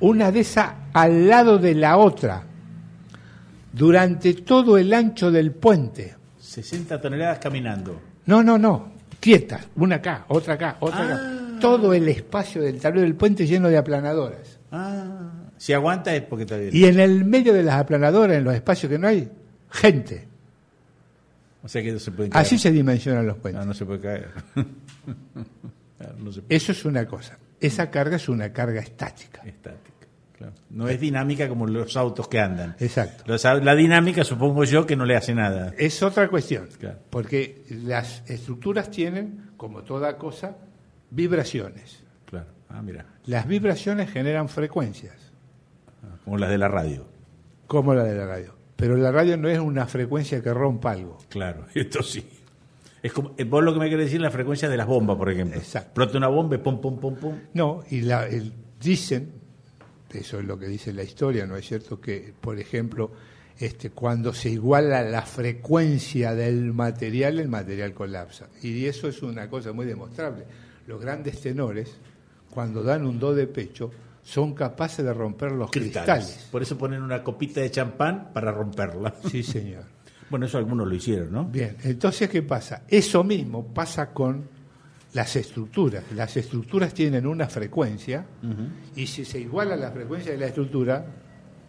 [0.01, 2.45] Una de esas al lado de la otra
[3.75, 6.15] durante todo el ancho del puente.
[6.39, 8.01] 60 toneladas caminando.
[8.27, 8.93] No, no, no.
[9.19, 9.67] Quietas.
[9.77, 11.21] Una acá, otra acá, otra acá.
[11.21, 11.59] Ah.
[11.61, 14.59] Todo el espacio del tablero del puente lleno de aplanadoras.
[14.71, 15.33] Ah.
[15.57, 16.71] Si aguanta es porque está bien.
[16.73, 19.29] Y en el medio de las aplanadoras, en los espacios que no hay,
[19.71, 20.29] gente.
[21.63, 22.45] O sea que no se puede caer.
[22.45, 23.61] Así se dimensionan los puentes.
[23.61, 24.29] No, no se puede caer.
[26.49, 27.39] Eso es una cosa.
[27.61, 29.43] Esa carga es una carga estática.
[29.45, 30.04] Estática.
[30.71, 32.77] No es dinámica como los autos que andan.
[32.81, 33.25] Exacto.
[33.61, 35.73] la dinámica supongo yo que no le hace nada.
[35.79, 36.69] Es otra cuestión,
[37.11, 40.57] porque las estructuras tienen, como toda cosa,
[41.11, 42.03] vibraciones.
[42.27, 42.47] Claro.
[42.69, 43.07] Ah, mira.
[43.27, 45.15] Las vibraciones generan frecuencias.
[46.03, 47.07] Ah, como las de la radio.
[47.67, 48.55] Como la de la radio.
[48.77, 51.19] Pero la radio no es una frecuencia que rompa algo.
[51.29, 52.27] Claro, esto sí.
[53.03, 55.31] Es como, eh, vos lo que me querés decir la frecuencia de las bombas, por
[55.31, 55.59] ejemplo.
[55.59, 55.93] Exacto.
[55.95, 57.35] Prota una bomba y pum, pum, pum, pum.
[57.53, 58.27] No, y la,
[58.81, 59.44] dicen,
[60.15, 62.01] eso es lo que dice la historia, ¿no es cierto?
[62.01, 63.11] Que, por ejemplo,
[63.59, 68.49] este, cuando se iguala la frecuencia del material, el material colapsa.
[68.63, 70.45] Y eso es una cosa muy demostrable.
[70.87, 71.97] Los grandes tenores,
[72.51, 73.91] cuando dan un do de pecho,
[74.23, 76.49] son capaces de romper los cristales.
[76.51, 79.15] Por eso ponen una copita de champán para romperla.
[79.31, 79.85] Sí, señor.
[80.31, 81.45] bueno, eso algunos lo hicieron, ¿no?
[81.45, 82.83] Bien, entonces, ¿qué pasa?
[82.89, 84.54] Eso mismo pasa con
[85.15, 86.05] las estructuras.
[86.15, 88.27] Las estructuras tienen una frecuencia
[88.95, 91.07] y si se iguala la frecuencia de la estructura,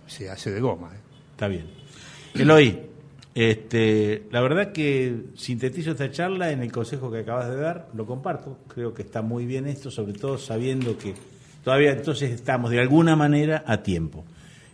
[0.06, 0.92] se hace de goma.
[0.94, 1.00] ¿eh?
[1.32, 1.68] Está bien.
[2.34, 2.82] Eloy,
[3.34, 8.06] este, la verdad que sintetizo esta charla en el consejo que acabas de dar, lo
[8.06, 11.14] comparto, creo que está muy bien esto, sobre todo sabiendo que
[11.64, 14.26] todavía entonces estamos de alguna manera a tiempo.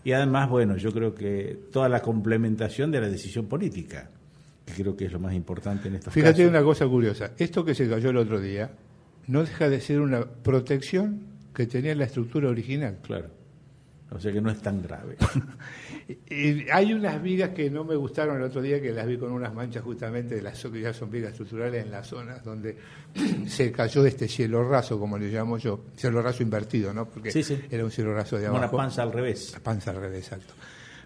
[0.03, 4.09] Y además, bueno, yo creo que toda la complementación de la decisión política
[4.65, 7.89] creo que es lo más importante en estos Fíjate una cosa curiosa, esto que se
[7.89, 8.71] cayó el otro día
[9.27, 12.99] no deja de ser una protección que tenía la estructura original.
[13.01, 13.29] Claro.
[14.13, 15.15] O sea que no es tan grave.
[16.29, 19.31] y hay unas vigas que no me gustaron el otro día, que las vi con
[19.31, 22.77] unas manchas justamente de las que ya son vigas estructurales en las zonas donde
[23.47, 27.07] se cayó este cielo raso, como le llamo yo, cielo raso invertido, ¿no?
[27.07, 27.31] Porque
[27.69, 28.65] era un cielo raso de abajo.
[28.65, 29.53] Una panza al revés.
[29.53, 30.53] La panza al revés, exacto.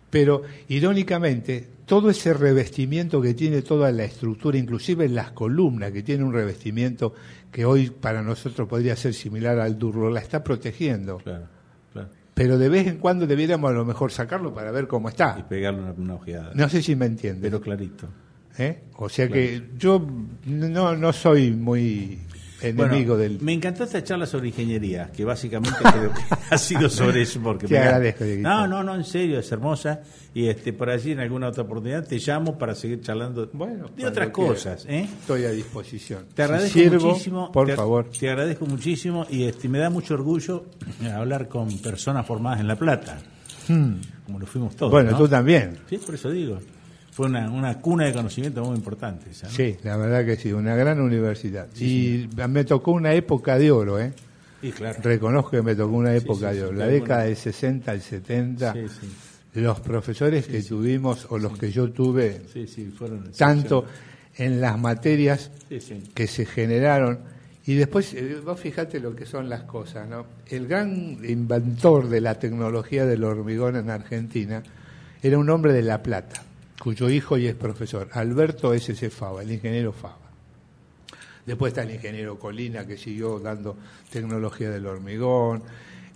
[0.09, 6.23] Pero irónicamente, todo ese revestimiento que tiene toda la estructura, inclusive las columnas, que tiene
[6.23, 7.13] un revestimiento
[7.51, 11.17] que hoy para nosotros podría ser similar al durlo, la está protegiendo.
[11.17, 11.47] Claro,
[12.33, 15.37] Pero de vez en cuando debiéramos a lo mejor sacarlo para ver cómo está.
[15.39, 16.51] Y pegarle una, ojeada.
[16.53, 17.41] No sé si me entiende.
[17.41, 18.07] Pero clarito.
[18.57, 18.83] ¿Eh?
[18.97, 20.05] O sea que yo
[20.45, 22.19] no, no soy muy
[22.61, 23.41] enemigo del...
[23.41, 27.39] Me encantó esta charla sobre ingeniería, que básicamente creo que ha sido sobre eso.
[27.41, 30.01] Porque te agradezco, No, no, no, en serio, es hermosa.
[30.33, 34.05] Y este por allí en alguna otra oportunidad te llamo para seguir charlando bueno, de
[34.05, 34.85] otras cosas.
[34.87, 35.07] ¿eh?
[35.21, 36.25] Estoy a disposición.
[36.33, 37.51] Te agradezco muchísimo.
[37.51, 38.09] Por te, favor.
[38.09, 40.65] Te agradezco muchísimo y este, me da mucho orgullo
[41.13, 43.17] hablar con personas formadas en La Plata.
[43.67, 43.95] Hmm.
[44.25, 44.91] Como lo fuimos todos.
[44.91, 45.79] Bueno, tú también.
[45.89, 46.59] Sí, por eso digo
[47.15, 49.27] fue una, una cuna de conocimiento muy importante.
[49.33, 51.65] Sí, la verdad que sí, una gran universidad.
[51.79, 54.11] y me tocó una época de oro, ¿eh?
[54.59, 54.99] Sí, claro.
[55.01, 56.73] Reconozco que me tocó una época de oro.
[56.73, 58.75] La década del 60 al 70,
[59.53, 62.41] los profesores que tuvimos o los que yo tuve,
[62.97, 63.85] fueron tanto
[64.35, 65.51] en las materias
[66.13, 67.19] que se generaron,
[67.65, 70.25] y después, eh, vos fijate lo que son las cosas, ¿no?
[70.47, 74.61] El gran inventor de la tecnología del hormigón en Argentina
[75.23, 76.43] era un hombre de La Plata.
[76.85, 79.09] Cuyo hijo y es profesor, Alberto S.C.
[79.09, 80.19] Fava, el ingeniero Fava.
[81.43, 83.75] Después está el ingeniero Colina, que siguió dando
[84.11, 85.63] tecnología del hormigón,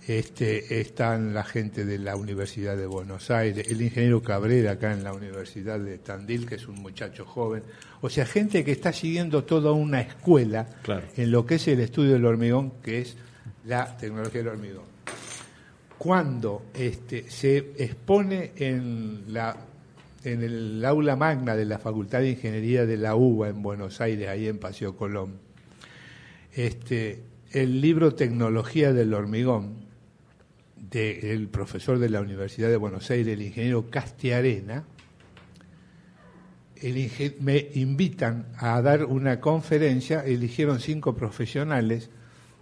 [0.06, 5.02] este, están la gente de la Universidad de Buenos Aires, el ingeniero Cabrera acá en
[5.02, 7.64] la Universidad de Tandil, que es un muchacho joven.
[8.00, 10.68] O sea, gente que está siguiendo toda una escuela
[11.16, 13.16] en lo que es el estudio del hormigón, que es
[13.64, 14.84] la tecnología del hormigón.
[15.98, 19.66] Cuando este, se expone en, la,
[20.24, 24.28] en el aula magna de la Facultad de Ingeniería de la UBA en Buenos Aires,
[24.28, 25.38] ahí en Paseo Colón,
[26.52, 29.88] este, el libro Tecnología del Hormigón,
[30.76, 34.84] del profesor de la Universidad de Buenos Aires, el ingeniero Castiarena,
[37.40, 42.10] me invitan a dar una conferencia, eligieron cinco profesionales,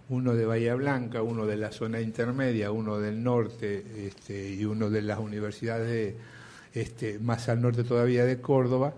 [0.09, 4.89] uno de Bahía Blanca, uno de la zona intermedia, uno del norte este, y uno
[4.89, 6.15] de las universidades
[6.73, 8.93] este, más al norte todavía de Córdoba,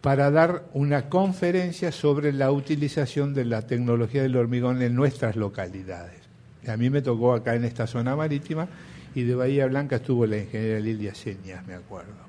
[0.00, 6.20] para dar una conferencia sobre la utilización de la tecnología del hormigón en nuestras localidades.
[6.66, 8.68] A mí me tocó acá en esta zona marítima
[9.14, 12.28] y de Bahía Blanca estuvo la ingeniera Lilia Señas, me acuerdo.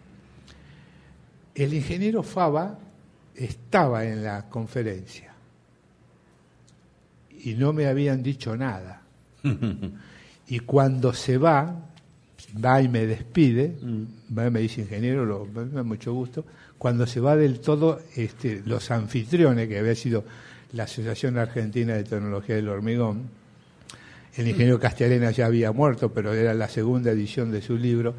[1.53, 2.80] El ingeniero Fava
[3.36, 5.34] estaba en la conferencia
[7.43, 9.01] y no me habían dicho nada.
[10.47, 11.89] y cuando se va,
[12.64, 14.38] va y me despide, mm.
[14.38, 16.45] va y me dice ingeniero, lo, me da mucho gusto,
[16.78, 20.24] cuando se va del todo, este, los anfitriones, que había sido
[20.74, 23.24] la Asociación Argentina de Tecnología del Hormigón,
[24.36, 28.16] el ingeniero Castellana ya había muerto, pero era la segunda edición de su libro,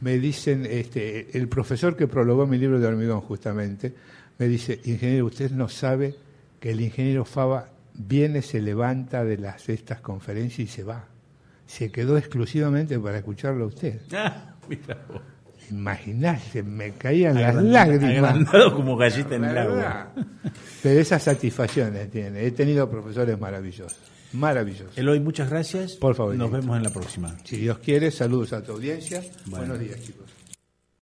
[0.00, 3.92] me dicen, este, el profesor que prologó mi libro de hormigón justamente,
[4.38, 6.14] me dice, ingeniero, usted no sabe
[6.58, 11.04] que el ingeniero Fava viene, se levanta de las estas conferencias y se va.
[11.70, 14.00] Se quedó exclusivamente para escucharlo a usted.
[14.12, 14.98] Ah, mira
[15.70, 18.36] Imaginarse, me caían las lágrimas.
[18.74, 20.12] como gallita en el agua.
[20.82, 22.44] Pero esas satisfacciones tiene.
[22.44, 23.96] He tenido profesores maravillosos.
[24.32, 24.90] Maravilloso.
[24.96, 25.92] Eloy, muchas gracias.
[25.92, 26.34] Por favor.
[26.34, 27.36] Nos vemos en la próxima.
[27.44, 29.22] Si Dios quiere, saludos a tu audiencia.
[29.46, 30.39] Buenos días, chicos.